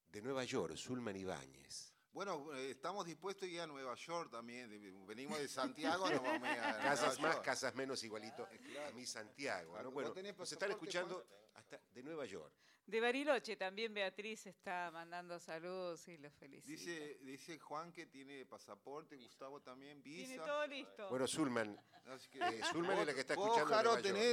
De 0.09 0.21
Nueva 0.21 0.45
York, 0.45 0.77
Zulman 0.77 1.17
Ibáñez. 1.17 1.93
Bueno, 2.13 2.55
eh, 2.55 2.73
estamos 2.73 3.07
dispuestos 3.07 3.45
a 3.45 3.47
ir 3.51 3.61
a 3.63 3.67
Nueva 3.67 3.95
York 3.95 4.31
también. 4.31 4.69
Venimos 5.07 5.39
de 5.39 5.49
Santiago, 5.49 6.11
nos 6.11 6.23
vamos 6.23 6.47
a 6.47 6.53
ir 6.53 6.61
a 6.61 6.79
Casas 6.83 7.19
más, 7.21 7.35
York. 7.37 7.45
casas 7.45 7.75
menos, 7.75 8.05
igualito 8.05 8.47
a 8.47 8.91
mi 8.93 9.07
Santiago. 9.07 9.73
Claro, 9.73 9.85
¿no? 9.85 9.91
¿vos 9.91 9.95
Bueno, 10.13 10.35
nos 10.39 10.53
están 10.53 10.71
escuchando 10.71 11.27
hasta 11.55 11.81
de 11.91 12.03
Nueva 12.03 12.27
York. 12.27 12.53
De 12.85 13.01
Bariloche 13.01 13.57
también 13.57 13.95
Beatriz 13.95 14.47
está 14.47 14.91
mandando 14.91 15.39
saludos 15.39 16.07
y 16.09 16.19
los 16.19 16.33
felicita. 16.35 16.69
Dice, 16.73 17.19
dice 17.23 17.59
Juan 17.59 17.93
que 17.93 18.07
tiene 18.07 18.45
pasaporte, 18.45 19.17
Gustavo 19.17 19.61
también, 19.61 20.03
visa. 20.03 20.27
Tiene 20.27 20.45
todo 20.45 20.67
listo. 20.67 21.09
Bueno, 21.09 21.27
Zulman, 21.29 21.79
eh, 22.35 22.61
Zulman 22.73 22.99
es 22.99 23.07
la 23.07 23.15
que 23.15 23.21
está 23.21 23.35
vos, 23.37 23.57
escuchando 23.57 23.83
York. 23.93 24.03
tenés, 24.03 24.25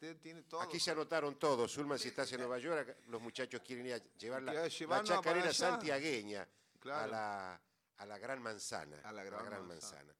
eh, 0.00 0.14
tiene 0.22 0.42
todo. 0.44 0.62
Aquí 0.62 0.80
se 0.80 0.90
anotaron 0.90 1.38
todos. 1.38 1.70
Zulman, 1.72 1.98
si 1.98 2.08
estás 2.08 2.32
en 2.32 2.40
Nueva 2.40 2.58
York, 2.58 2.96
los 3.08 3.20
muchachos 3.20 3.60
quieren 3.62 3.86
ir 3.86 3.92
a 3.94 3.98
llevar 4.16 4.42
la, 4.42 4.54
la 4.54 5.02
chacarera 5.04 5.52
santiagueña 5.52 6.42
a, 6.42 6.80
Claro. 6.80 7.10
la, 7.12 7.60
a 7.98 8.06
la 8.06 8.18
Gran 8.18 8.40
Manzana. 8.42 9.00
A 9.04 9.12
la 9.12 9.22
Gran 9.22 9.66
Manzana. 9.66 10.14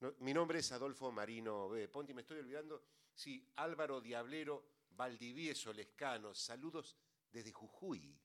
No, 0.00 0.14
mi 0.20 0.32
nombre 0.32 0.60
es 0.60 0.70
Adolfo 0.72 1.10
Marino 1.10 1.68
B. 1.70 1.88
Ponti, 1.88 2.14
me 2.14 2.20
estoy 2.20 2.38
olvidando. 2.38 2.82
Sí, 3.14 3.50
Álvaro 3.56 4.00
Diablero, 4.00 4.75
Valdivieso 4.96 5.72
Lescano, 5.72 6.34
saludos 6.34 6.96
desde 7.30 7.52
Jujuy. 7.52 8.18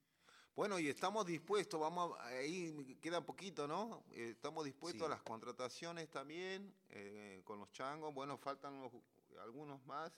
Bueno, 0.55 0.79
y 0.79 0.89
estamos 0.89 1.25
dispuestos, 1.25 1.79
vamos, 1.79 2.17
a- 2.19 2.27
ahí 2.27 2.97
queda 3.01 3.21
poquito, 3.25 3.67
¿no? 3.67 4.03
Eh, 4.11 4.29
estamos 4.31 4.65
dispuestos 4.65 5.01
Sí. 5.01 5.05
a 5.05 5.09
las 5.09 5.21
contrataciones 5.21 6.09
también, 6.09 6.73
eh, 6.89 7.41
con 7.43 7.59
los 7.59 7.71
changos. 7.71 8.13
Bueno, 8.13 8.37
faltan 8.37 8.73
unos- 8.73 8.91
algunos 9.41 9.83
más. 9.85 10.11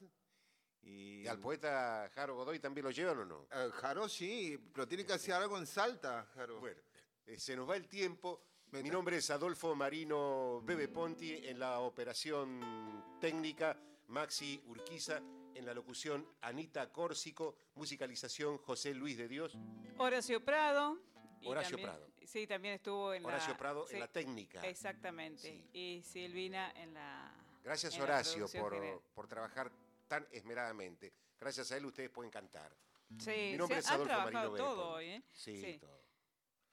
Y, 0.81 1.21
¿Y 1.21 1.27
al 1.27 1.39
poeta 1.39 2.09
Jaro 2.13 2.35
Godoy 2.35 2.59
también 2.59 2.83
lo 2.85 2.91
llevan 2.91 3.19
o 3.19 3.25
no? 3.25 3.47
Eh, 3.51 3.69
Jaro 3.73 4.09
sí, 4.09 4.57
pero 4.73 4.87
tiene 4.87 5.05
que 5.05 5.13
hacer 5.13 5.33
algo 5.35 5.57
en 5.57 5.65
Salta, 5.65 6.25
Jaro. 6.33 6.59
Bueno, 6.59 6.81
se 7.37 7.55
nos 7.55 7.69
va 7.69 7.75
el 7.77 7.87
tiempo. 7.87 8.43
Mi 8.71 8.89
nombre 8.89 9.17
es 9.17 9.29
Adolfo 9.29 9.75
Marino 9.75 10.61
Bebe 10.63 10.87
Ponti, 10.87 11.31
en 11.47 11.59
la 11.59 11.79
operación 11.79 13.17
técnica 13.21 13.79
Maxi 14.07 14.61
Urquiza, 14.65 15.21
en 15.55 15.65
la 15.65 15.73
locución 15.73 16.27
Anita 16.41 16.91
Córsico, 16.91 17.55
musicalización 17.75 18.57
José 18.57 18.93
Luis 18.93 19.17
de 19.17 19.27
Dios, 19.27 19.57
Horacio 19.97 20.43
Prado. 20.43 20.99
Horacio 21.45 21.77
también- 21.77 21.89
Prado. 21.89 22.07
Sí, 22.25 22.47
también 22.47 22.73
estuvo 22.75 23.13
en 23.13 23.25
Horacio 23.25 23.51
la... 23.53 23.57
Prado 23.57 23.85
sí, 23.87 23.93
en 23.95 23.99
la 23.99 24.07
técnica. 24.07 24.61
Exactamente. 24.65 25.41
Sí. 25.41 25.69
Y 25.73 26.01
Silvina 26.03 26.71
en 26.71 26.93
la... 26.93 27.35
Gracias 27.63 27.95
en 27.95 28.01
Horacio 28.01 28.47
por, 28.59 29.01
por 29.13 29.27
trabajar 29.27 29.71
tan 30.07 30.25
esmeradamente. 30.31 31.13
Gracias 31.39 31.71
a 31.71 31.77
él 31.77 31.85
ustedes 31.85 32.09
pueden 32.09 32.31
cantar. 32.31 32.73
Sí, 33.19 33.49
Mi 33.51 33.57
nombre 33.57 33.75
se 33.75 33.79
es 33.81 33.87
han 33.87 33.93
Adolfo 33.95 34.07
trabajado 34.13 34.51
Marino 34.51 34.57
todo 34.69 34.89
hoy, 34.93 35.05
¿eh? 35.05 35.23
Sí, 35.33 35.61
Sí. 35.61 35.77
todo. 35.79 36.01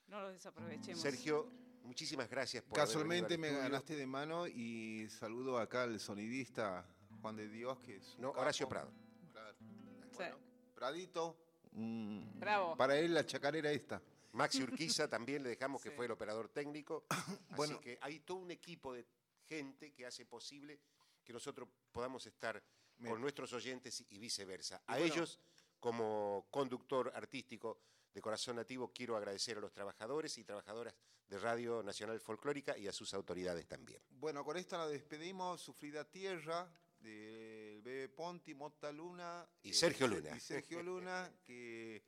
No 0.07 0.21
los 0.23 0.33
desaprovechemos. 0.35 1.01
Sergio, 1.01 1.51
muchísimas 1.83 2.31
gracias 2.31 2.63
por 2.63 2.77
Casualmente 2.79 3.37
me 3.37 3.51
ganaste 3.51 3.97
de 3.97 4.07
mano 4.07 4.47
y 4.47 5.09
saludo 5.11 5.59
acá 5.59 5.83
al 5.83 5.99
sonidista 6.01 6.87
Juan 7.21 7.37
de 7.37 7.49
Dios, 7.49 7.79
que 7.81 7.97
es 7.97 8.15
un 8.17 8.23
No, 8.23 8.29
capo. 8.33 8.43
Horacio 8.43 8.69
Prado. 8.69 8.91
Claro. 9.33 9.57
Sí. 9.59 10.17
Bueno, 10.17 10.37
Pradito. 10.75 11.37
mm, 11.73 12.39
Bravo. 12.41 12.77
Para 12.77 12.97
él 12.99 13.15
la 13.15 13.25
chacarera 13.27 13.71
esta. 13.71 14.01
Maxi 14.33 14.63
Urquiza 14.63 15.09
también 15.11 15.43
le 15.43 15.51
dejamos 15.51 15.83
que 15.83 15.91
Sí. 15.91 15.97
fue 15.97 16.07
el 16.07 16.13
operador 16.13 16.49
técnico. 16.49 17.05
Bueno. 17.57 17.75
Así 17.75 17.85
que 17.85 17.99
hay 18.01 18.21
todo 18.21 18.39
un 18.39 18.51
equipo 18.51 18.93
de 18.95 19.05
gente 19.49 19.93
que 19.93 20.07
hace 20.07 20.25
posible 20.27 20.81
que 21.25 21.33
nosotros 21.33 21.69
podamos 21.93 22.25
estar 22.27 22.63
Me- 22.99 23.11
con 23.11 23.21
nuestros 23.21 23.53
oyentes 23.53 24.05
y 24.09 24.19
viceversa. 24.19 24.81
Y 24.89 24.93
A 24.93 24.99
bueno. 24.99 25.15
ellos, 25.15 25.39
como 25.79 26.47
conductor 26.51 27.11
artístico 27.15 27.81
de 28.15 28.21
Corazón 28.21 28.57
Nativo, 28.57 28.93
quiero 28.93 29.17
agradecer 29.17 29.59
a 29.59 29.61
los 29.61 29.73
trabajadores 29.73 30.37
y 30.39 30.45
trabajadoras 30.45 30.95
de 31.29 31.39
Radio 31.39 31.83
Nacional 31.83 32.21
Folclórica 32.21 32.77
y 32.77 32.89
a 32.89 32.93
sus 32.93 33.15
autoridades 33.15 33.67
también. 33.69 34.01
Bueno, 34.11 34.45
con 34.45 34.57
esta 34.57 34.79
la 34.79 34.89
despedimos. 34.89 35.61
Sufrida 35.61 36.05
Tierra, 36.05 36.69
del 37.01 37.83
Bebe 37.83 38.09
Ponti, 38.09 38.55
Mota 38.55 38.91
Luna. 38.93 39.47
Y 39.63 39.71
eh, 39.71 39.75
Sergio 39.75 40.09
Se- 40.09 40.15
Luna. 40.15 40.37
Y 40.37 40.41
Sergio 40.41 40.83
Luna, 40.83 41.33
que... 41.45 42.03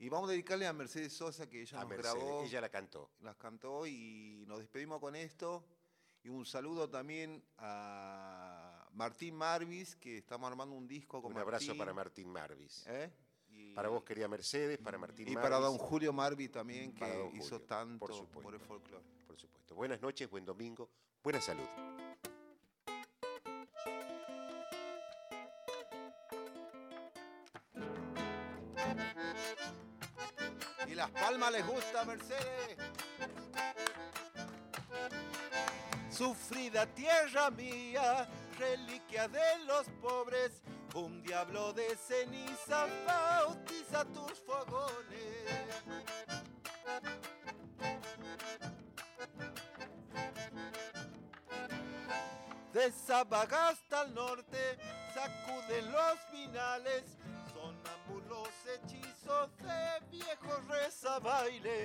Y 0.00 0.08
vamos 0.08 0.28
a 0.28 0.32
dedicarle 0.32 0.66
a 0.66 0.72
Mercedes 0.72 1.12
Sosa, 1.12 1.48
que 1.48 1.60
ella 1.62 1.78
A 1.78 1.80
nos 1.82 1.90
Mercedes, 1.90 2.14
grabó, 2.14 2.44
ella 2.44 2.60
la 2.60 2.68
cantó. 2.68 3.10
las 3.20 3.36
cantó 3.36 3.84
y 3.86 4.44
nos 4.46 4.60
despedimos 4.60 5.00
con 5.00 5.16
esto. 5.16 5.64
Y 6.22 6.28
un 6.28 6.46
saludo 6.46 6.88
también 6.88 7.42
a 7.58 8.88
Martín 8.92 9.34
Marvis, 9.34 9.96
que 9.96 10.18
estamos 10.18 10.48
armando 10.50 10.74
un 10.76 10.86
disco 10.86 11.20
con 11.22 11.32
Un 11.32 11.38
abrazo 11.38 11.76
para 11.76 11.92
Martín 11.92 12.28
Marvis. 12.30 12.84
¿eh? 12.86 13.10
Y- 13.50 13.74
Para 13.74 13.88
vos, 13.88 14.04
querida 14.04 14.28
Mercedes, 14.28 14.78
para 14.78 14.98
Martín 14.98 15.26
Y 15.28 15.32
Marvis. 15.34 15.50
para 15.50 15.58
don 15.64 15.78
Julio 15.78 16.12
Marvi 16.12 16.48
también, 16.48 16.92
que 16.94 17.30
hizo 17.34 17.60
tanto 17.62 17.98
por 18.06 18.28
por, 18.28 18.54
el 18.54 18.60
folclore. 18.60 19.04
Por 19.26 19.36
supuesto. 19.36 19.74
Buenas 19.74 20.00
noches, 20.00 20.30
buen 20.30 20.44
domingo, 20.44 20.88
buena 21.24 21.40
salud. 21.40 21.66
Las 30.98 31.10
palmas 31.10 31.52
les 31.52 31.64
gusta, 31.64 32.04
Mercedes. 32.04 32.76
Sufrida 36.10 36.86
tierra 36.86 37.50
mía, 37.50 38.28
reliquia 38.58 39.28
de 39.28 39.64
los 39.64 39.86
pobres, 40.02 40.60
un 40.94 41.22
diablo 41.22 41.72
de 41.72 41.96
ceniza 41.96 42.86
bautiza 43.06 44.04
tus 44.06 44.40
fogones. 44.40 45.28
de 52.72 52.92
Sabagasta 52.92 54.00
al 54.00 54.14
norte, 54.14 54.78
sacuden 55.14 55.92
los 55.92 56.18
finales, 56.30 57.04
sonámbulos 57.52 58.50
hechizos 58.74 59.50
rezabaile. 61.18 61.76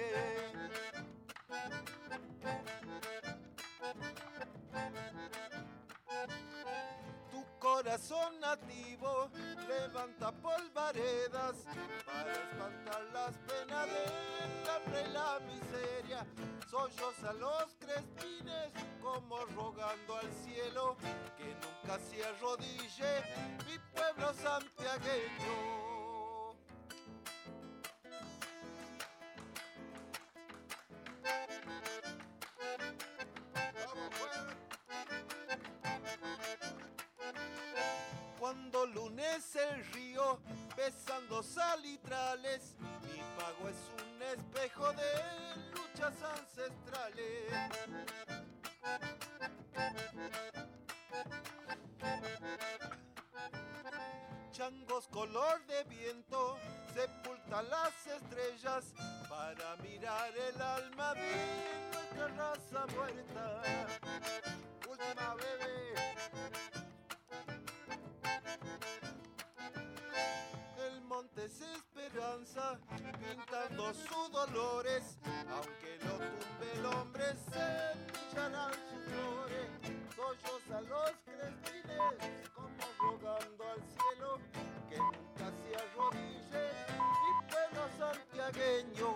Tu 7.31 7.45
corazón 7.59 8.39
nativo 8.39 9.29
levanta 9.67 10.31
polvaredas 10.31 11.55
para 12.05 12.31
espantar 12.31 13.03
las 13.13 13.37
penas 13.39 13.87
del 13.87 14.69
hambre 14.69 15.03
y 15.07 15.13
la 15.13 15.39
miseria. 15.39 16.25
Solloza 16.69 17.33
los 17.33 17.75
crespines 17.79 18.71
como 19.01 19.37
rogando 19.45 20.15
al 20.15 20.31
cielo 20.43 20.97
que 21.37 21.55
nunca 21.55 21.99
se 21.99 22.23
arrodille 22.23 23.23
mi 23.67 23.77
pueblo 23.93 24.33
santiagueño. 24.33 25.92
Cuando 38.53 38.85
lunes 38.85 39.55
el 39.55 39.83
río 39.93 40.39
besando 40.77 41.41
salitrales, 41.41 42.75
mi 43.01 43.19
pago 43.35 43.67
es 43.67 44.05
un 44.05 44.21
espejo 44.21 44.93
de 44.93 45.71
luchas 45.71 46.13
ancestrales. 46.21 47.51
Changos 54.51 55.07
color 55.07 55.65
de 55.65 55.83
viento 55.85 56.59
sepultan 56.93 57.67
las 57.71 58.05
estrellas 58.05 58.93
para 59.27 59.75
mirar 59.77 60.31
el 60.37 60.61
alma 60.61 61.15
de 61.15 61.89
nuestra 61.91 62.27
raza 62.27 62.85
muerta. 62.93 63.61
Última 64.87 65.33
bebé. 65.37 66.82
El 71.13 71.17
monte 71.17 71.45
es 71.45 71.61
esperanza, 71.61 72.79
pintando 73.19 73.93
sus 73.93 74.31
dolores, 74.31 75.19
aunque 75.47 75.99
lo 76.05 76.17
tumbe 76.17 76.73
el 76.73 76.85
hombre, 76.87 77.23
semillarán 77.35 78.73
sus 78.73 79.03
flores. 79.13 79.69
Solloza 80.15 80.81
los 80.81 81.11
crespines, 81.23 82.49
como 82.55 82.87
rogando 82.99 83.63
al 83.63 83.79
cielo, 83.83 84.39
que 84.89 84.97
nunca 84.97 85.51
se 85.61 85.75
arrodille 85.75 86.63
mi 87.21 87.31
pueblo 87.47 87.83
santiagueño. 87.99 89.09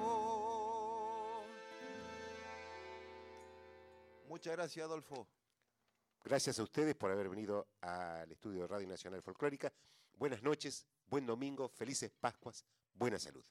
Muchas 4.28 4.56
gracias, 4.56 4.86
Adolfo. 4.86 5.28
Gracias 6.24 6.60
a 6.60 6.64
ustedes 6.64 6.94
por 6.94 7.10
haber 7.10 7.28
venido 7.28 7.70
al 7.82 8.32
estudio 8.32 8.62
de 8.62 8.68
Radio 8.68 8.88
Nacional 8.88 9.24
Folclórica. 9.24 9.74
Buenas 10.14 10.44
noches, 10.44 10.86
buen 11.08 11.26
domingo, 11.26 11.70
felices 11.70 12.12
Pascuas, 12.20 12.66
buena 12.94 13.20
salud. 13.20 13.44